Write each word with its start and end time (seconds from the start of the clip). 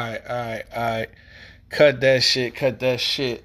roll. 0.00 0.08
Alright, 0.08 0.30
alright, 0.30 0.64
alright. 0.72 1.10
Cut 1.68 2.00
that 2.00 2.22
shit, 2.22 2.54
cut 2.54 2.80
that 2.80 3.00
shit. 3.00 3.44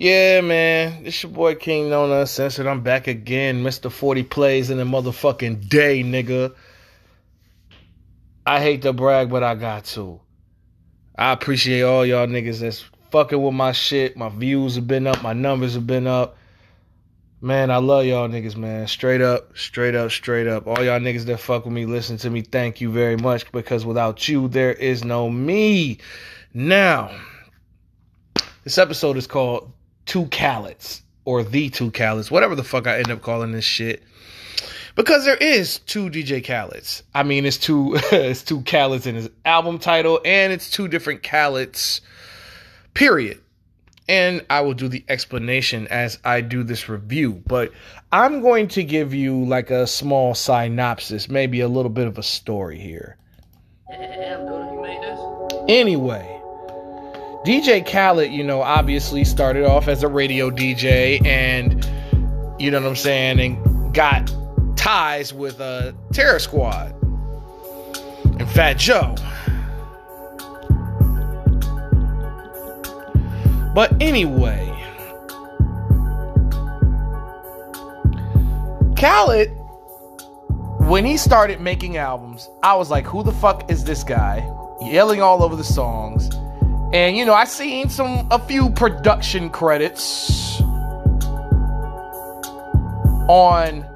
Yeah, 0.00 0.40
man. 0.40 1.04
This 1.04 1.22
your 1.22 1.30
boy 1.30 1.56
King 1.56 1.90
No 1.90 2.10
Uncensored. 2.10 2.66
I'm 2.66 2.80
back 2.80 3.06
again. 3.06 3.62
Mr. 3.62 3.92
40 3.92 4.22
plays 4.22 4.70
in 4.70 4.78
the 4.78 4.84
motherfucking 4.84 5.68
day, 5.68 6.02
nigga. 6.02 6.54
I 8.46 8.60
hate 8.60 8.80
to 8.82 8.94
brag, 8.94 9.28
but 9.28 9.42
I 9.42 9.54
got 9.54 9.84
to. 9.84 10.20
I 11.16 11.32
appreciate 11.32 11.82
all 11.82 12.06
y'all 12.06 12.26
niggas 12.26 12.60
that's 12.60 12.82
fucking 13.10 13.42
with 13.42 13.52
my 13.52 13.72
shit. 13.72 14.16
My 14.16 14.30
views 14.30 14.76
have 14.76 14.86
been 14.86 15.06
up, 15.06 15.22
my 15.22 15.34
numbers 15.34 15.74
have 15.74 15.86
been 15.86 16.06
up. 16.06 16.38
Man, 17.42 17.70
I 17.70 17.78
love 17.78 18.04
y'all 18.04 18.28
niggas, 18.28 18.54
man. 18.54 18.86
Straight 18.86 19.22
up, 19.22 19.56
straight 19.56 19.94
up, 19.94 20.10
straight 20.10 20.46
up. 20.46 20.66
All 20.66 20.84
y'all 20.84 21.00
niggas 21.00 21.24
that 21.24 21.40
fuck 21.40 21.64
with 21.64 21.72
me, 21.72 21.86
listen 21.86 22.18
to 22.18 22.28
me, 22.28 22.42
thank 22.42 22.82
you 22.82 22.92
very 22.92 23.16
much 23.16 23.50
because 23.50 23.86
without 23.86 24.28
you, 24.28 24.46
there 24.48 24.74
is 24.74 25.04
no 25.04 25.30
me. 25.30 25.96
Now, 26.52 27.18
this 28.64 28.76
episode 28.76 29.16
is 29.16 29.26
called 29.26 29.72
Two 30.04 30.26
Khaled's 30.26 31.00
or 31.24 31.42
The 31.42 31.70
Two 31.70 31.90
Khaled's, 31.90 32.30
whatever 32.30 32.54
the 32.54 32.62
fuck 32.64 32.86
I 32.86 32.98
end 32.98 33.10
up 33.10 33.22
calling 33.22 33.52
this 33.52 33.64
shit. 33.64 34.02
Because 34.94 35.24
there 35.24 35.36
is 35.36 35.78
two 35.78 36.10
DJ 36.10 36.44
Khaled's. 36.44 37.04
I 37.14 37.22
mean, 37.22 37.46
it's 37.46 37.56
two 37.56 37.94
it's 38.12 38.42
two 38.42 38.60
Khaled's 38.60 39.06
in 39.06 39.14
his 39.14 39.30
album 39.46 39.78
title, 39.78 40.20
and 40.26 40.52
it's 40.52 40.70
two 40.70 40.88
different 40.88 41.22
Khaled's. 41.22 42.02
Period. 42.92 43.40
And 44.10 44.44
I 44.50 44.62
will 44.62 44.74
do 44.74 44.88
the 44.88 45.04
explanation 45.08 45.86
as 45.86 46.18
I 46.24 46.40
do 46.40 46.64
this 46.64 46.88
review. 46.88 47.40
But 47.46 47.70
I'm 48.10 48.40
going 48.40 48.66
to 48.68 48.82
give 48.82 49.14
you 49.14 49.44
like 49.44 49.70
a 49.70 49.86
small 49.86 50.34
synopsis, 50.34 51.28
maybe 51.28 51.60
a 51.60 51.68
little 51.68 51.92
bit 51.92 52.08
of 52.08 52.18
a 52.18 52.22
story 52.24 52.80
here. 52.80 53.16
Damn, 53.88 54.46
dude, 54.46 54.72
you 54.72 54.82
made 54.82 55.00
this? 55.00 55.20
Anyway, 55.68 56.40
DJ 57.46 57.88
Khaled, 57.88 58.32
you 58.32 58.42
know, 58.42 58.62
obviously 58.62 59.22
started 59.22 59.64
off 59.64 59.86
as 59.86 60.02
a 60.02 60.08
radio 60.08 60.50
DJ 60.50 61.24
and, 61.24 61.88
you 62.60 62.72
know 62.72 62.80
what 62.80 62.88
I'm 62.88 62.96
saying, 62.96 63.38
and 63.38 63.94
got 63.94 64.28
ties 64.74 65.32
with 65.32 65.60
uh, 65.60 65.92
Terror 66.12 66.40
Squad 66.40 66.92
and 68.40 68.50
Fat 68.50 68.76
Joe. 68.76 69.14
Anyway, 74.00 74.66
Khaled, 78.96 79.50
when 80.88 81.04
he 81.04 81.16
started 81.16 81.60
making 81.60 81.96
albums, 81.96 82.50
I 82.62 82.74
was 82.74 82.90
like, 82.90 83.06
who 83.06 83.22
the 83.22 83.32
fuck 83.32 83.70
is 83.70 83.84
this 83.84 84.02
guy? 84.02 84.46
Yelling 84.82 85.22
all 85.22 85.42
over 85.42 85.56
the 85.56 85.64
songs. 85.64 86.30
And 86.92 87.16
you 87.16 87.24
know, 87.24 87.34
I 87.34 87.44
seen 87.44 87.88
some 87.88 88.26
a 88.30 88.38
few 88.38 88.70
production 88.70 89.48
credits 89.50 90.60
on 93.28 93.86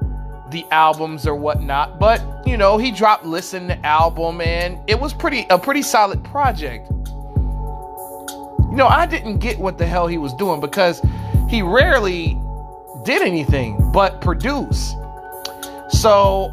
the 0.49 0.65
albums 0.71 1.27
or 1.27 1.35
whatnot, 1.35 1.99
but 1.99 2.21
you 2.47 2.55
know, 2.55 2.77
he 2.77 2.91
dropped 2.91 3.25
Listen 3.25 3.71
album 3.83 4.39
and 4.39 4.79
it 4.87 4.99
was 4.99 5.13
pretty 5.13 5.45
a 5.49 5.59
pretty 5.59 5.81
solid 5.81 6.23
project. 6.23 6.89
You 8.75 8.79
know, 8.79 8.87
I 8.87 9.05
didn't 9.05 9.37
get 9.37 9.57
what 9.57 9.77
the 9.77 9.85
hell 9.85 10.05
he 10.05 10.17
was 10.17 10.33
doing 10.33 10.59
because 10.59 11.01
he 11.47 11.61
rarely 11.61 12.37
did 13.05 13.21
anything 13.21 13.93
but 13.93 14.19
produce. 14.19 14.93
So 15.87 16.51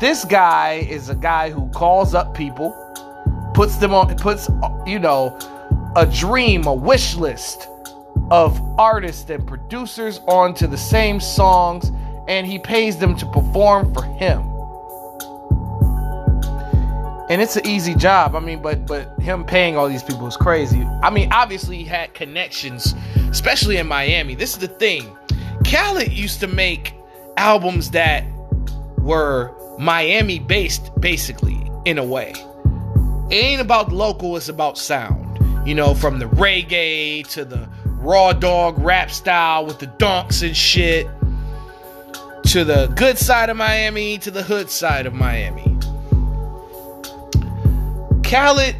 this 0.00 0.24
guy 0.24 0.86
is 0.88 1.08
a 1.08 1.16
guy 1.16 1.50
who 1.50 1.68
calls 1.70 2.14
up 2.14 2.34
people, 2.34 2.70
puts 3.52 3.78
them 3.78 3.92
on, 3.92 4.16
puts, 4.16 4.48
you 4.86 5.00
know, 5.00 5.36
a 5.96 6.06
dream, 6.06 6.68
a 6.68 6.72
wish 6.72 7.16
list 7.16 7.66
of 8.30 8.56
artists 8.78 9.28
and 9.28 9.44
producers 9.44 10.20
onto 10.28 10.68
the 10.68 10.78
same 10.78 11.18
songs, 11.18 11.90
and 12.28 12.46
he 12.46 12.60
pays 12.60 12.96
them 12.96 13.16
to 13.16 13.26
perform 13.32 13.92
for 13.92 14.04
him. 14.04 14.47
And 17.30 17.42
it's 17.42 17.56
an 17.56 17.66
easy 17.66 17.94
job. 17.94 18.34
I 18.34 18.40
mean, 18.40 18.62
but 18.62 18.86
but 18.86 19.18
him 19.20 19.44
paying 19.44 19.76
all 19.76 19.88
these 19.88 20.02
people 20.02 20.26
is 20.26 20.36
crazy. 20.36 20.82
I 21.02 21.10
mean, 21.10 21.30
obviously 21.32 21.76
he 21.76 21.84
had 21.84 22.14
connections, 22.14 22.94
especially 23.30 23.76
in 23.76 23.86
Miami. 23.86 24.34
This 24.34 24.52
is 24.54 24.58
the 24.58 24.68
thing. 24.68 25.16
Khaled 25.64 26.10
used 26.12 26.40
to 26.40 26.46
make 26.46 26.94
albums 27.36 27.90
that 27.90 28.24
were 28.98 29.54
Miami 29.78 30.38
based, 30.38 30.90
basically, 31.00 31.70
in 31.84 31.98
a 31.98 32.04
way. 32.04 32.32
It 33.30 33.34
ain't 33.34 33.60
about 33.60 33.92
local, 33.92 34.36
it's 34.36 34.48
about 34.48 34.78
sound. 34.78 35.26
You 35.68 35.74
know, 35.74 35.94
from 35.94 36.18
the 36.18 36.24
reggae 36.26 37.26
to 37.28 37.44
the 37.44 37.68
raw 37.84 38.32
dog 38.32 38.78
rap 38.78 39.10
style 39.10 39.66
with 39.66 39.80
the 39.80 39.86
donks 39.86 40.40
and 40.40 40.56
shit, 40.56 41.06
to 42.44 42.64
the 42.64 42.86
good 42.96 43.18
side 43.18 43.50
of 43.50 43.58
Miami, 43.58 44.16
to 44.18 44.30
the 44.30 44.42
hood 44.42 44.70
side 44.70 45.04
of 45.04 45.12
Miami. 45.12 45.67
Khaled, 48.28 48.76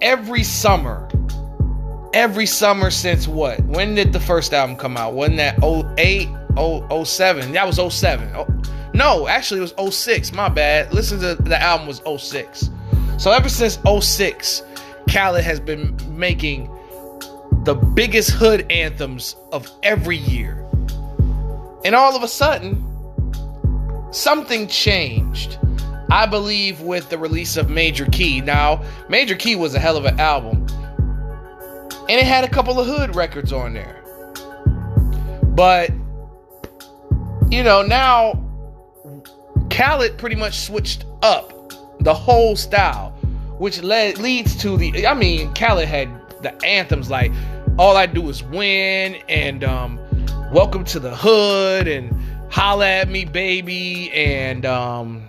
every 0.00 0.44
summer, 0.44 1.08
every 2.14 2.46
summer 2.46 2.92
since 2.92 3.26
what? 3.26 3.58
When 3.64 3.96
did 3.96 4.12
the 4.12 4.20
first 4.20 4.54
album 4.54 4.76
come 4.76 4.96
out? 4.96 5.14
Wasn't 5.14 5.38
that 5.38 5.58
08, 5.98 6.28
07? 7.04 7.50
That 7.50 7.66
was 7.66 7.94
07. 7.94 8.30
Oh, 8.36 8.46
no, 8.94 9.26
actually 9.26 9.58
it 9.58 9.74
was 9.76 9.96
06. 9.96 10.32
My 10.32 10.48
bad. 10.48 10.94
Listen 10.94 11.18
to 11.18 11.34
the 11.34 11.60
album 11.60 11.88
was 11.88 12.00
06. 12.16 12.70
So 13.18 13.32
ever 13.32 13.48
since 13.48 13.80
06, 14.00 14.62
Khaled 15.10 15.42
has 15.42 15.58
been 15.58 15.98
making 16.16 16.70
the 17.64 17.74
biggest 17.74 18.30
hood 18.30 18.70
anthems 18.70 19.34
of 19.50 19.68
every 19.82 20.18
year. 20.18 20.64
And 21.84 21.96
all 21.96 22.14
of 22.14 22.22
a 22.22 22.28
sudden, 22.28 22.84
something 24.12 24.68
changed. 24.68 25.58
I 26.10 26.26
believe 26.26 26.80
with 26.80 27.10
the 27.10 27.18
release 27.18 27.56
of 27.56 27.68
Major 27.68 28.06
Key. 28.06 28.40
Now, 28.40 28.82
Major 29.08 29.34
Key 29.34 29.56
was 29.56 29.74
a 29.74 29.78
hell 29.78 29.96
of 29.96 30.04
an 30.04 30.20
album. 30.20 30.66
And 32.08 32.20
it 32.20 32.24
had 32.24 32.44
a 32.44 32.48
couple 32.48 32.78
of 32.78 32.86
hood 32.86 33.16
records 33.16 33.52
on 33.52 33.74
there. 33.74 34.02
But, 35.42 35.90
you 37.50 37.64
know, 37.64 37.82
now 37.82 38.42
Khaled 39.70 40.16
pretty 40.16 40.36
much 40.36 40.60
switched 40.60 41.04
up 41.22 41.52
the 42.00 42.14
whole 42.14 42.54
style, 42.56 43.10
which 43.58 43.82
led 43.82 44.18
leads 44.18 44.56
to 44.62 44.76
the. 44.76 45.06
I 45.06 45.14
mean, 45.14 45.52
Khaled 45.54 45.88
had 45.88 46.08
the 46.42 46.54
anthems 46.64 47.10
like 47.10 47.32
"All 47.78 47.96
I 47.96 48.06
Do 48.06 48.28
Is 48.28 48.42
Win" 48.44 49.16
and 49.28 49.64
um, 49.64 49.98
"Welcome 50.52 50.84
to 50.84 51.00
the 51.00 51.14
Hood" 51.14 51.88
and 51.88 52.14
"Holla 52.50 52.86
at 52.86 53.08
Me, 53.08 53.24
Baby" 53.24 54.12
and 54.12 54.64
um, 54.64 55.28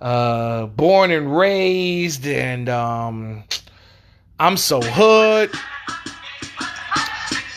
uh, 0.00 0.66
"Born 0.66 1.10
and 1.10 1.36
Raised" 1.36 2.26
and 2.26 2.68
um, 2.68 3.44
"I'm 4.38 4.56
So 4.56 4.80
Hood" 4.80 5.50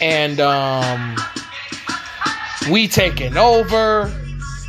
and 0.01 0.39
um, 0.39 1.15
"We 2.71 2.87
Taking 2.87 3.37
Over." 3.37 4.11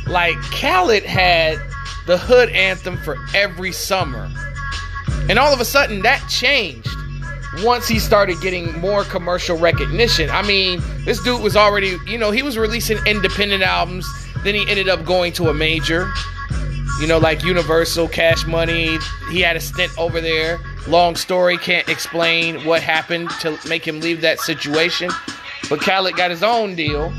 Like 0.07 0.35
Khaled 0.51 1.03
had 1.03 1.59
the 2.05 2.17
hood 2.17 2.49
anthem 2.49 2.97
for 2.97 3.17
every 3.33 3.71
summer. 3.71 4.29
And 5.29 5.39
all 5.39 5.51
of 5.51 5.59
a 5.59 5.65
sudden 5.65 6.01
that 6.03 6.27
changed 6.29 6.89
once 7.63 7.87
he 7.87 7.99
started 7.99 8.39
getting 8.41 8.77
more 8.79 9.03
commercial 9.05 9.57
recognition. 9.57 10.29
I 10.29 10.41
mean, 10.43 10.81
this 11.05 11.21
dude 11.23 11.41
was 11.41 11.55
already, 11.55 11.97
you 12.05 12.17
know, 12.17 12.31
he 12.31 12.41
was 12.43 12.57
releasing 12.57 12.97
independent 13.07 13.63
albums, 13.63 14.07
then 14.43 14.55
he 14.55 14.69
ended 14.69 14.89
up 14.89 15.05
going 15.05 15.33
to 15.33 15.49
a 15.49 15.53
major. 15.53 16.11
You 16.99 17.07
know, 17.07 17.17
like 17.17 17.43
Universal, 17.43 18.07
Cash 18.07 18.45
Money. 18.45 18.97
He 19.29 19.41
had 19.41 19.55
a 19.55 19.59
stint 19.59 19.91
over 19.97 20.21
there. 20.21 20.59
Long 20.87 21.15
story, 21.15 21.57
can't 21.57 21.89
explain 21.89 22.63
what 22.63 22.81
happened 22.81 23.29
to 23.41 23.57
make 23.67 23.85
him 23.85 23.99
leave 23.99 24.21
that 24.21 24.39
situation. 24.39 25.09
But 25.69 25.81
Khaled 25.81 26.15
got 26.15 26.31
his 26.31 26.43
own 26.43 26.75
deal. 26.75 27.13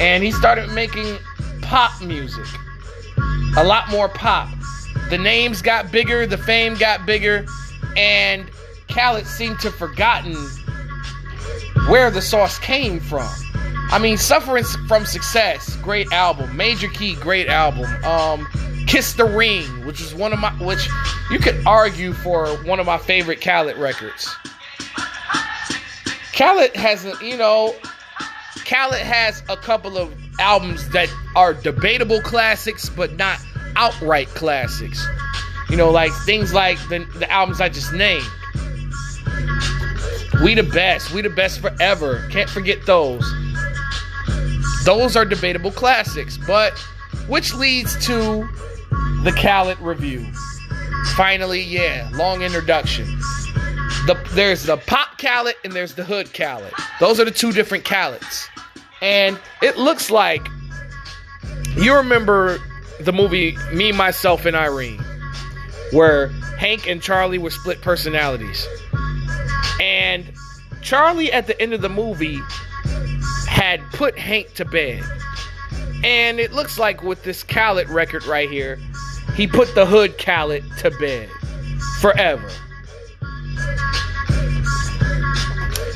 And 0.00 0.24
he 0.24 0.32
started 0.32 0.70
making 0.72 1.18
pop 1.62 2.02
music. 2.02 2.46
A 3.56 3.64
lot 3.64 3.88
more 3.88 4.08
pop. 4.08 4.48
The 5.10 5.18
names 5.18 5.62
got 5.62 5.92
bigger, 5.92 6.26
the 6.26 6.38
fame 6.38 6.74
got 6.74 7.06
bigger, 7.06 7.46
and 7.96 8.50
Khaled 8.88 9.26
seemed 9.26 9.60
to 9.60 9.70
have 9.70 9.76
forgotten 9.76 10.34
where 11.88 12.10
the 12.10 12.22
sauce 12.22 12.58
came 12.58 12.98
from. 12.98 13.28
I 13.90 13.98
mean, 14.00 14.16
Suffering 14.16 14.64
from 14.88 15.04
Success, 15.06 15.76
great 15.76 16.12
album. 16.12 16.56
Major 16.56 16.88
Key, 16.88 17.14
great 17.16 17.48
album. 17.48 17.84
Um, 18.04 18.48
Kiss 18.86 19.14
the 19.14 19.24
Ring, 19.24 19.84
which 19.86 20.00
is 20.00 20.14
one 20.14 20.32
of 20.32 20.38
my, 20.38 20.50
which 20.64 20.88
you 21.30 21.38
could 21.38 21.66
argue 21.66 22.12
for 22.12 22.48
one 22.64 22.80
of 22.80 22.86
my 22.86 22.98
favorite 22.98 23.40
Khaled 23.40 23.76
records. 23.76 24.28
Khaled 26.36 26.74
has, 26.74 27.04
a, 27.04 27.14
you 27.22 27.36
know, 27.36 27.74
Khaled 28.64 29.00
has 29.00 29.42
a 29.48 29.56
couple 29.56 29.96
of 29.96 30.12
albums 30.38 30.88
that 30.90 31.08
are 31.36 31.54
debatable 31.54 32.20
classics, 32.20 32.88
but 32.88 33.16
not 33.16 33.38
outright 33.76 34.28
classics. 34.28 35.06
You 35.70 35.76
know, 35.76 35.90
like 35.90 36.12
things 36.24 36.52
like 36.52 36.78
the, 36.88 37.06
the 37.16 37.30
albums 37.30 37.60
I 37.60 37.68
just 37.68 37.92
named. 37.92 38.24
We 40.42 40.54
the 40.54 40.62
best. 40.62 41.12
We 41.12 41.22
the 41.22 41.30
best 41.30 41.60
forever. 41.60 42.26
Can't 42.30 42.50
forget 42.50 42.84
those. 42.86 43.24
Those 44.84 45.16
are 45.16 45.24
debatable 45.24 45.70
classics, 45.70 46.38
but 46.46 46.78
which 47.26 47.54
leads 47.54 47.94
to 48.06 48.46
the 49.22 49.32
Khaled 49.32 49.80
review. 49.80 50.26
Finally, 51.16 51.62
yeah, 51.62 52.10
long 52.14 52.42
introduction. 52.42 53.06
The, 54.06 54.20
there's 54.32 54.64
the 54.64 54.76
pop 54.76 55.16
Khaled 55.18 55.54
and 55.64 55.72
there's 55.72 55.94
the 55.94 56.04
hood 56.04 56.34
Khaled. 56.34 56.72
Those 57.00 57.18
are 57.18 57.24
the 57.24 57.30
two 57.30 57.52
different 57.52 57.84
Khaleds. 57.84 58.48
And 59.00 59.38
it 59.62 59.78
looks 59.78 60.10
like 60.10 60.46
you 61.76 61.94
remember 61.94 62.58
the 63.00 63.12
movie 63.12 63.56
Me, 63.72 63.92
Myself, 63.92 64.44
and 64.44 64.54
Irene, 64.56 65.02
where 65.92 66.28
Hank 66.58 66.86
and 66.86 67.02
Charlie 67.02 67.38
were 67.38 67.50
split 67.50 67.80
personalities. 67.80 68.66
And 69.80 70.30
Charlie, 70.82 71.32
at 71.32 71.46
the 71.46 71.60
end 71.60 71.72
of 71.72 71.80
the 71.80 71.88
movie, 71.88 72.40
had 73.54 73.80
put 73.92 74.18
Hank 74.18 74.52
to 74.54 74.64
bed. 74.64 75.00
And 76.02 76.40
it 76.40 76.52
looks 76.52 76.76
like 76.76 77.04
with 77.04 77.22
this 77.22 77.44
Khaled 77.44 77.88
record 77.88 78.24
right 78.26 78.50
here, 78.50 78.80
he 79.36 79.46
put 79.46 79.72
the 79.76 79.86
hood 79.86 80.18
Khaled 80.18 80.64
to 80.78 80.90
bed 80.90 81.30
forever. 82.00 82.50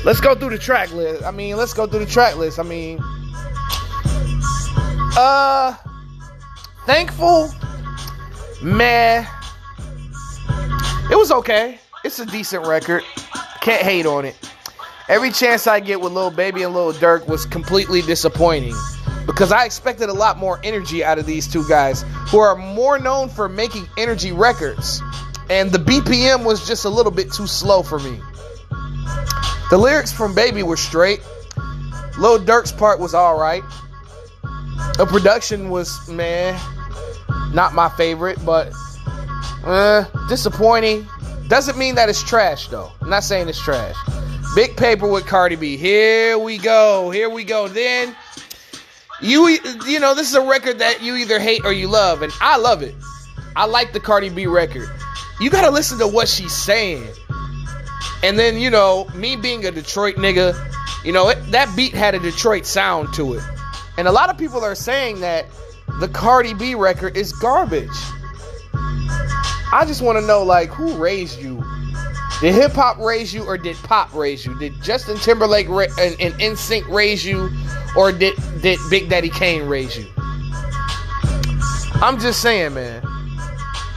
Let's 0.05 0.21
go 0.21 0.35
through 0.35 0.51
the 0.51 0.57
track 0.57 0.93
list. 0.93 1.25
I 1.25 1.31
mean, 1.31 1.57
let's 1.57 1.73
go 1.73 1.85
through 1.85 1.99
the 1.99 2.05
track 2.05 2.37
list. 2.37 2.59
I 2.59 2.63
mean, 2.63 2.97
uh, 5.17 5.75
thankful, 6.85 7.53
meh. 8.63 9.25
It 11.11 11.17
was 11.17 11.29
okay. 11.29 11.77
It's 12.05 12.19
a 12.19 12.25
decent 12.25 12.65
record. 12.65 13.03
Can't 13.59 13.83
hate 13.83 14.05
on 14.05 14.23
it. 14.23 14.48
Every 15.09 15.31
chance 15.31 15.65
I 15.65 15.79
get 15.79 16.01
with 16.01 16.13
Lil 16.13 16.29
Baby 16.29 16.61
and 16.61 16.71
Lil 16.71 16.93
Durk 16.93 17.27
was 17.27 17.47
completely 17.47 18.03
disappointing 18.03 18.75
because 19.25 19.51
I 19.51 19.65
expected 19.65 20.07
a 20.07 20.13
lot 20.13 20.37
more 20.37 20.59
energy 20.63 21.03
out 21.03 21.17
of 21.17 21.25
these 21.25 21.47
two 21.51 21.67
guys 21.67 22.05
who 22.27 22.37
are 22.37 22.55
more 22.55 22.99
known 22.99 23.27
for 23.27 23.49
making 23.49 23.87
energy 23.97 24.31
records. 24.31 25.01
And 25.49 25.71
the 25.71 25.79
BPM 25.79 26.45
was 26.45 26.67
just 26.67 26.85
a 26.85 26.89
little 26.89 27.11
bit 27.11 27.33
too 27.33 27.47
slow 27.47 27.81
for 27.81 27.97
me. 27.97 28.19
The 29.71 29.79
lyrics 29.79 30.11
from 30.11 30.35
Baby 30.35 30.61
were 30.61 30.77
straight. 30.77 31.21
Lil 32.19 32.37
Durk's 32.39 32.71
part 32.71 32.99
was 32.99 33.15
alright. 33.15 33.63
The 34.97 35.07
production 35.09 35.71
was, 35.71 36.07
man, 36.07 36.59
not 37.51 37.73
my 37.73 37.89
favorite, 37.89 38.37
but 38.45 38.71
uh, 39.65 40.05
disappointing. 40.27 41.07
Doesn't 41.47 41.79
mean 41.79 41.95
that 41.95 42.09
it's 42.09 42.21
trash, 42.21 42.67
though. 42.67 42.91
I'm 43.01 43.09
not 43.09 43.23
saying 43.23 43.49
it's 43.49 43.59
trash. 43.59 43.95
Big 44.55 44.75
paper 44.75 45.07
with 45.07 45.25
Cardi 45.25 45.55
B. 45.55 45.77
Here 45.77 46.37
we 46.37 46.57
go. 46.57 47.11
Here 47.11 47.29
we 47.29 47.43
go. 47.43 47.67
Then 47.67 48.15
you 49.21 49.47
you 49.85 49.99
know 49.99 50.15
this 50.15 50.29
is 50.29 50.35
a 50.35 50.41
record 50.41 50.79
that 50.79 51.01
you 51.01 51.15
either 51.15 51.39
hate 51.39 51.65
or 51.65 51.73
you 51.73 51.87
love, 51.87 52.21
and 52.21 52.33
I 52.41 52.57
love 52.57 52.81
it. 52.81 52.95
I 53.55 53.65
like 53.65 53.93
the 53.93 53.99
Cardi 53.99 54.29
B 54.29 54.47
record. 54.47 54.89
You 55.39 55.49
gotta 55.49 55.71
listen 55.71 55.99
to 55.99 56.07
what 56.07 56.27
she's 56.27 56.53
saying. 56.53 57.07
And 58.21 58.37
then, 58.37 58.57
you 58.57 58.69
know, 58.69 59.07
me 59.15 59.35
being 59.35 59.65
a 59.65 59.71
Detroit 59.71 60.15
nigga, 60.15 60.53
you 61.05 61.13
know, 61.13 61.29
it, 61.29 61.35
that 61.51 61.73
beat 61.75 61.93
had 61.93 62.15
a 62.15 62.19
Detroit 62.19 62.65
sound 62.65 63.13
to 63.13 63.35
it. 63.35 63.43
And 63.97 64.07
a 64.07 64.11
lot 64.11 64.29
of 64.29 64.37
people 64.37 64.63
are 64.63 64.75
saying 64.75 65.21
that 65.21 65.45
the 65.99 66.09
Cardi 66.09 66.53
B 66.53 66.75
record 66.75 67.15
is 67.15 67.31
garbage. 67.31 67.89
I 69.71 69.85
just 69.87 70.01
want 70.01 70.17
to 70.17 70.25
know, 70.25 70.43
like, 70.43 70.69
who 70.69 70.97
raised 70.97 71.39
you? 71.39 71.63
Did 72.41 72.55
hip 72.55 72.71
hop 72.71 72.97
raise 72.99 73.33
you 73.33 73.43
or 73.43 73.57
did 73.57 73.75
pop 73.77 74.13
raise 74.13 74.45
you? 74.45 74.57
Did 74.57 74.81
Justin 74.81 75.17
Timberlake 75.17 75.67
ra- 75.67 75.87
and, 75.99 76.15
and 76.21 76.33
NSYNC 76.35 76.87
raise 76.87 77.25
you 77.25 77.49
or 77.97 78.13
did, 78.13 78.33
did 78.61 78.79
Big 78.89 79.09
Daddy 79.09 79.29
Kane 79.29 79.67
raise 79.67 79.97
you? 79.97 80.07
I'm 82.01 82.17
just 82.17 82.41
saying, 82.41 82.75
man. 82.75 83.01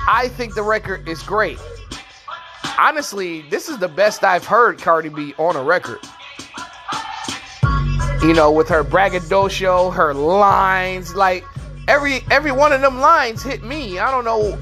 I 0.08 0.28
think 0.36 0.54
the 0.54 0.62
record 0.62 1.08
is 1.08 1.22
great. 1.22 1.60
Honestly, 2.76 3.42
this 3.42 3.68
is 3.68 3.78
the 3.78 3.86
best 3.86 4.24
I've 4.24 4.44
heard 4.44 4.78
Cardi 4.78 5.08
B 5.08 5.34
on 5.38 5.54
a 5.54 5.62
record. 5.62 6.00
You 8.22 8.32
know, 8.34 8.50
with 8.50 8.68
her 8.68 8.82
braggadocio, 8.82 9.90
her 9.90 10.14
lines, 10.14 11.14
like 11.14 11.44
every 11.86 12.20
every 12.30 12.50
one 12.50 12.72
of 12.72 12.80
them 12.80 12.98
lines 12.98 13.44
hit 13.44 13.62
me. 13.62 14.00
I 14.00 14.10
don't 14.10 14.24
know 14.24 14.58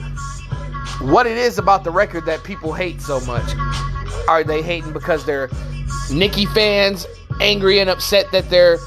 what 1.00 1.26
it 1.26 1.36
is 1.36 1.58
about 1.58 1.84
the 1.84 1.90
record 1.90 2.26
that 2.26 2.44
people 2.44 2.72
hate 2.72 3.00
so 3.00 3.20
much. 3.20 3.50
Are 4.28 4.44
they 4.44 4.62
hating 4.62 4.92
because 4.92 5.24
they're 5.24 5.48
Nicki 6.10 6.46
fans, 6.46 7.06
angry 7.40 7.78
and 7.78 7.88
upset 7.88 8.30
that 8.32 8.50
their 8.50 8.78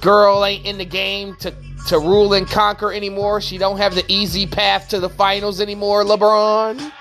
girl 0.00 0.44
ain't 0.44 0.64
in 0.64 0.78
the 0.78 0.84
game 0.84 1.34
to 1.36 1.52
to 1.88 1.98
rule 1.98 2.34
and 2.34 2.46
conquer 2.46 2.92
anymore? 2.92 3.40
She 3.40 3.58
don't 3.58 3.78
have 3.78 3.94
the 3.94 4.04
easy 4.08 4.46
path 4.46 4.88
to 4.90 5.00
the 5.00 5.08
finals 5.08 5.60
anymore, 5.60 6.04
LeBron? 6.04 6.92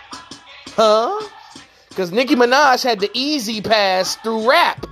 Huh? 0.67 1.27
Because 1.89 2.11
Nicki 2.11 2.35
Minaj 2.35 2.83
had 2.83 2.99
the 2.99 3.09
easy 3.13 3.61
pass 3.61 4.15
through 4.17 4.49
rap. 4.49 4.85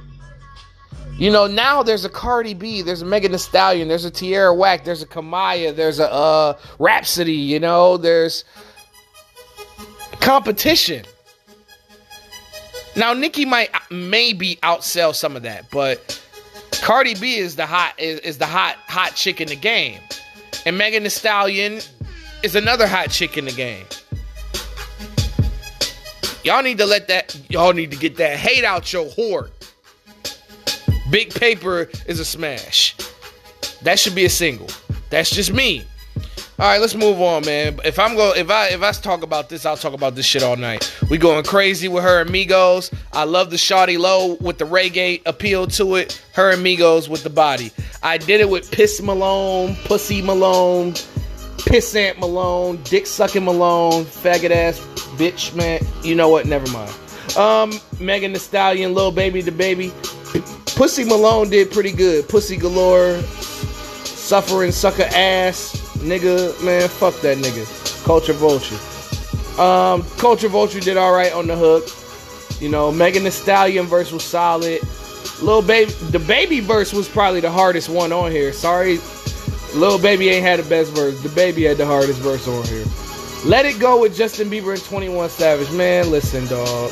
You 1.17 1.31
know, 1.31 1.47
now 1.47 1.81
there's 1.81 2.03
a 2.03 2.09
Cardi 2.09 2.53
B, 2.53 2.81
there's 2.81 3.01
a 3.01 3.05
Megan 3.05 3.31
Thee 3.31 3.37
Stallion, 3.37 3.87
there's 3.87 4.03
a 4.03 4.11
Tierra 4.11 4.53
Whack, 4.53 4.83
there's 4.83 5.01
a 5.01 5.07
Kamaiyah, 5.07 5.73
there's 5.73 5.99
a 5.99 6.11
uh, 6.11 6.57
Rapsody, 6.77 7.31
you 7.31 7.59
know, 7.59 7.95
there's 7.95 8.43
competition. 10.19 11.05
Now, 12.95 13.13
Nicki 13.13 13.45
might 13.45 13.69
maybe 13.91 14.55
outsell 14.63 15.13
some 15.13 15.35
of 15.35 15.43
that, 15.43 15.69
but 15.69 16.21
Cardi 16.81 17.15
B 17.15 17.35
is 17.35 17.55
the 17.55 17.65
hot 17.65 17.93
is, 17.97 18.19
is 18.21 18.37
the 18.37 18.45
hot 18.45 18.77
hot 18.87 19.15
chick 19.15 19.41
in 19.41 19.47
the 19.47 19.55
game, 19.55 19.99
and 20.65 20.77
Megan 20.77 21.03
Thee 21.03 21.09
Stallion 21.09 21.81
is 22.43 22.55
another 22.55 22.87
hot 22.87 23.09
chick 23.09 23.37
in 23.37 23.45
the 23.45 23.51
game. 23.51 23.85
Y'all 26.43 26.61
need 26.61 26.77
to 26.77 26.85
let 26.85 27.07
that 27.07 27.35
y'all 27.49 27.73
need 27.73 27.91
to 27.91 27.97
get 27.97 28.17
that 28.17 28.37
hate 28.37 28.63
out 28.63 28.93
your 28.93 29.05
whore. 29.07 29.49
Big 31.09 31.33
Paper 31.33 31.89
is 32.07 32.19
a 32.19 32.25
smash. 32.25 32.95
That 33.81 33.99
should 33.99 34.15
be 34.15 34.25
a 34.25 34.29
single. 34.29 34.69
That's 35.09 35.29
just 35.29 35.51
me. 35.51 35.85
All 36.57 36.65
right, 36.65 36.79
let's 36.79 36.95
move 36.95 37.21
on, 37.21 37.45
man. 37.45 37.79
If 37.83 37.99
I'm 37.99 38.15
going, 38.15 38.39
if 38.39 38.49
I 38.49 38.69
if 38.69 38.81
I 38.81 38.91
talk 38.93 39.23
about 39.23 39.49
this, 39.49 39.65
I'll 39.65 39.75
talk 39.75 39.93
about 39.93 40.15
this 40.15 40.25
shit 40.25 40.41
all 40.41 40.55
night. 40.55 40.89
We 41.09 41.17
going 41.17 41.43
crazy 41.43 41.89
with 41.89 42.03
her 42.05 42.21
amigos. 42.21 42.91
I 43.11 43.25
love 43.25 43.49
the 43.49 43.57
Shawty 43.57 43.99
Low 43.99 44.35
with 44.35 44.57
the 44.57 44.65
reggae 44.65 45.21
appeal 45.25 45.67
to 45.67 45.95
it. 45.95 46.23
Her 46.31 46.51
amigos 46.51 47.09
with 47.09 47.23
the 47.23 47.29
body. 47.29 47.71
I 48.03 48.17
did 48.17 48.39
it 48.39 48.49
with 48.49 48.71
Piss 48.71 49.01
Malone, 49.01 49.75
Pussy 49.83 50.21
Malone, 50.21 50.93
Pissant 51.57 52.19
Malone, 52.19 52.81
Dick 52.83 53.05
Sucking 53.05 53.43
Malone, 53.43 54.05
faggot 54.05 54.51
ass 54.51 54.79
bitch, 55.17 55.53
man. 55.55 55.81
You 56.03 56.15
know 56.15 56.29
what? 56.29 56.45
Never 56.45 56.71
mind. 56.71 56.93
Um, 57.37 57.73
Megan 57.99 58.31
Thee 58.31 58.39
Stallion, 58.39 58.93
Lil 58.93 59.11
Baby 59.11 59.43
DaBaby. 59.43 59.91
Pussy 60.77 61.03
Malone 61.03 61.49
did 61.49 61.69
pretty 61.71 61.91
good. 61.91 62.29
Pussy 62.29 62.55
Galore, 62.55 63.19
Suffering 64.05 64.71
Sucker 64.71 65.07
Ass, 65.13 65.84
nigga, 66.05 66.63
man, 66.63 66.87
fuck 66.87 67.19
that 67.21 67.37
nigga. 67.37 67.65
Culture 68.05 68.33
Vulture. 68.33 68.79
Um, 69.61 70.03
Culture 70.17 70.47
Vulture 70.47 70.79
did 70.79 70.97
alright 70.97 71.33
on 71.33 71.47
the 71.47 71.55
hook. 71.55 71.87
You 72.61 72.69
know, 72.69 72.91
Megan 72.91 73.23
Thee 73.23 73.31
Stallion 73.31 73.85
verse 73.85 74.11
was 74.11 74.23
solid. 74.23 74.81
Little 75.41 75.61
baby, 75.61 75.91
DaBaby 75.91 76.61
verse 76.61 76.93
was 76.93 77.09
probably 77.09 77.41
the 77.41 77.51
hardest 77.51 77.89
one 77.89 78.13
on 78.13 78.31
here. 78.31 78.53
Sorry, 78.53 78.99
little 79.75 79.99
Baby 79.99 80.29
ain't 80.29 80.45
had 80.45 80.59
the 80.59 80.69
best 80.69 80.91
verse. 80.93 81.19
DaBaby 81.21 81.67
had 81.67 81.77
the 81.77 81.85
hardest 81.85 82.19
verse 82.19 82.47
on 82.47 82.63
here. 82.65 82.85
Let 83.45 83.65
it 83.65 83.79
go 83.79 84.01
with 84.01 84.15
Justin 84.15 84.49
Bieber 84.49 84.73
and 84.73 84.83
21 84.83 85.29
Savage. 85.29 85.71
Man, 85.71 86.09
listen, 86.09 86.45
dog. 86.47 86.91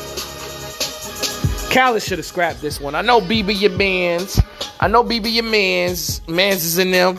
Khaled 1.72 2.02
should 2.02 2.18
have 2.18 2.26
scrapped 2.26 2.60
this 2.60 2.80
one. 2.80 2.94
I 2.94 3.02
know 3.02 3.20
Bieber 3.20 3.58
your 3.58 3.72
mans. 3.72 4.40
I 4.78 4.88
know 4.88 5.02
Bieber 5.02 5.32
your 5.32 5.44
mans. 5.44 6.20
Mans 6.28 6.64
is 6.64 6.78
in 6.78 6.90
them. 6.92 7.18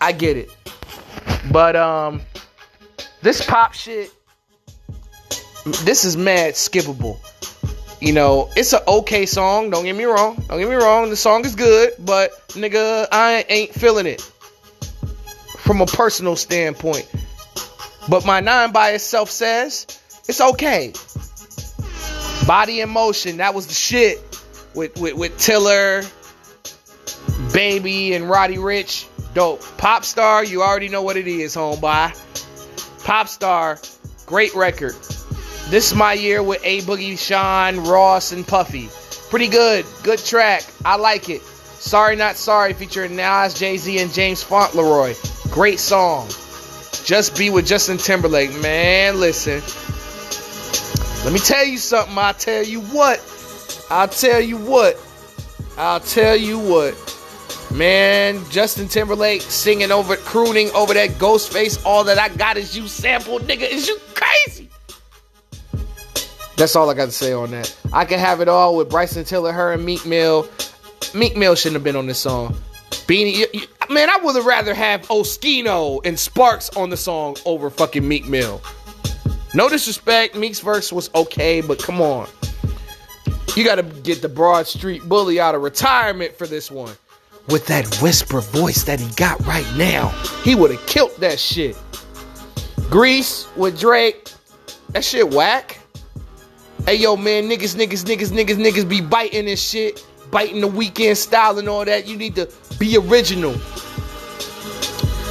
I 0.00 0.12
get 0.12 0.36
it. 0.36 0.50
But 1.50 1.76
um 1.76 2.22
this 3.22 3.44
pop 3.44 3.74
shit 3.74 4.12
this 5.84 6.04
is 6.04 6.16
mad 6.16 6.54
skippable. 6.54 7.18
You 8.00 8.12
know, 8.12 8.48
it's 8.56 8.72
an 8.72 8.80
okay 8.86 9.26
song. 9.26 9.70
Don't 9.70 9.84
get 9.84 9.96
me 9.96 10.04
wrong. 10.04 10.36
Don't 10.48 10.58
get 10.58 10.68
me 10.68 10.76
wrong. 10.76 11.10
The 11.10 11.16
song 11.16 11.44
is 11.44 11.56
good, 11.56 11.94
but 11.98 12.30
nigga, 12.50 13.08
I 13.10 13.44
ain't 13.48 13.74
feeling 13.74 14.06
it 14.06 14.20
from 15.58 15.80
a 15.80 15.86
personal 15.86 16.36
standpoint. 16.36 17.10
But 18.08 18.24
my 18.24 18.40
nine 18.40 18.72
by 18.72 18.90
itself 18.92 19.30
says 19.30 19.86
it's 20.28 20.40
okay. 20.40 20.92
Body 22.46 22.80
in 22.80 22.88
motion, 22.88 23.38
that 23.38 23.54
was 23.54 23.66
the 23.66 23.74
shit 23.74 24.18
with 24.74 24.98
with, 24.98 25.14
with 25.14 25.38
Tiller, 25.38 26.02
Baby, 27.52 28.14
and 28.14 28.30
Roddy 28.30 28.56
Ricch. 28.56 29.06
Dope. 29.38 29.62
Pop 29.76 30.04
star, 30.04 30.42
you 30.42 30.64
already 30.64 30.88
know 30.88 31.02
what 31.02 31.16
it 31.16 31.28
is, 31.28 31.54
homeboy. 31.54 32.12
Pop 33.04 33.28
star, 33.28 33.78
great 34.26 34.52
record. 34.56 34.96
This 35.68 35.92
is 35.92 35.94
my 35.94 36.14
year 36.14 36.42
with 36.42 36.60
A 36.64 36.80
Boogie, 36.80 37.16
Sean, 37.16 37.84
Ross, 37.84 38.32
and 38.32 38.44
Puffy. 38.44 38.88
Pretty 39.30 39.46
good. 39.46 39.86
Good 40.02 40.18
track. 40.18 40.64
I 40.84 40.96
like 40.96 41.28
it. 41.28 41.40
Sorry 41.42 42.16
Not 42.16 42.34
Sorry 42.34 42.72
featuring 42.72 43.14
Nas, 43.14 43.54
Jay 43.54 43.76
Z, 43.76 44.00
and 44.00 44.12
James 44.12 44.42
Fauntleroy. 44.42 45.14
Great 45.52 45.78
song. 45.78 46.26
Just 47.04 47.38
Be 47.38 47.48
with 47.48 47.64
Justin 47.64 47.98
Timberlake. 47.98 48.60
Man, 48.60 49.20
listen. 49.20 49.62
Let 51.24 51.32
me 51.32 51.38
tell 51.38 51.64
you 51.64 51.78
something. 51.78 52.18
I'll 52.18 52.34
tell 52.34 52.64
you 52.64 52.80
what. 52.80 53.20
I'll 53.88 54.08
tell 54.08 54.40
you 54.40 54.56
what. 54.56 55.00
I'll 55.76 56.00
tell 56.00 56.34
you 56.34 56.58
what. 56.58 57.17
Man, 57.70 58.42
Justin 58.50 58.88
Timberlake 58.88 59.42
singing 59.42 59.90
over, 59.90 60.16
crooning 60.16 60.70
over 60.70 60.94
that 60.94 61.10
Ghostface. 61.10 61.84
All 61.84 62.02
that 62.04 62.18
I 62.18 62.28
got 62.28 62.56
is 62.56 62.76
you 62.76 62.88
sample, 62.88 63.38
nigga. 63.40 63.68
Is 63.68 63.88
you 63.88 63.98
crazy? 64.14 64.68
That's 66.56 66.74
all 66.74 66.90
I 66.90 66.94
got 66.94 67.06
to 67.06 67.12
say 67.12 67.32
on 67.32 67.50
that. 67.50 67.76
I 67.92 68.04
can 68.04 68.18
have 68.18 68.40
it 68.40 68.48
all 68.48 68.76
with 68.76 68.88
Bryson 68.88 69.24
Tiller, 69.24 69.52
her, 69.52 69.72
and 69.72 69.84
Meek 69.84 70.04
Mill. 70.06 70.48
Meek 71.14 71.36
Mill 71.36 71.54
shouldn't 71.54 71.76
have 71.76 71.84
been 71.84 71.94
on 71.94 72.06
this 72.06 72.18
song. 72.18 72.56
Beanie, 72.90 73.34
you, 73.34 73.46
you, 73.52 73.66
man, 73.90 74.10
I 74.10 74.16
would 74.22 74.34
have 74.34 74.46
rather 74.46 74.74
have 74.74 75.02
Oschino 75.08 76.00
and 76.04 76.18
Sparks 76.18 76.70
on 76.70 76.90
the 76.90 76.96
song 76.96 77.36
over 77.44 77.70
fucking 77.70 78.06
Meek 78.06 78.26
Mill. 78.26 78.60
No 79.54 79.68
disrespect, 79.68 80.34
Meek's 80.34 80.60
verse 80.60 80.92
was 80.92 81.10
okay, 81.14 81.60
but 81.60 81.82
come 81.82 82.00
on. 82.00 82.28
You 83.54 83.64
got 83.64 83.76
to 83.76 83.82
get 83.82 84.22
the 84.22 84.28
Broad 84.28 84.66
Street 84.66 85.08
Bully 85.08 85.40
out 85.40 85.54
of 85.54 85.62
retirement 85.62 86.36
for 86.36 86.46
this 86.46 86.70
one. 86.70 86.92
With 87.48 87.66
that 87.68 87.86
whisper 88.02 88.42
voice 88.42 88.84
that 88.84 89.00
he 89.00 89.08
got 89.14 89.40
right 89.46 89.66
now, 89.74 90.08
he 90.44 90.54
would 90.54 90.70
have 90.70 90.86
killed 90.86 91.16
that 91.20 91.40
shit. 91.40 91.78
Grease 92.90 93.48
with 93.56 93.80
Drake, 93.80 94.30
that 94.90 95.02
shit 95.02 95.32
whack. 95.32 95.80
Hey 96.84 96.96
yo, 96.96 97.16
man, 97.16 97.44
niggas, 97.44 97.74
niggas, 97.74 98.04
niggas, 98.04 98.32
niggas, 98.32 98.56
niggas 98.56 98.86
be 98.86 99.00
biting 99.00 99.46
this 99.46 99.62
shit, 99.62 100.06
biting 100.30 100.60
the 100.60 100.68
Weeknd 100.68 101.16
style 101.16 101.58
and 101.58 101.70
all 101.70 101.86
that. 101.86 102.06
You 102.06 102.18
need 102.18 102.34
to 102.34 102.50
be 102.78 102.98
original. 102.98 103.54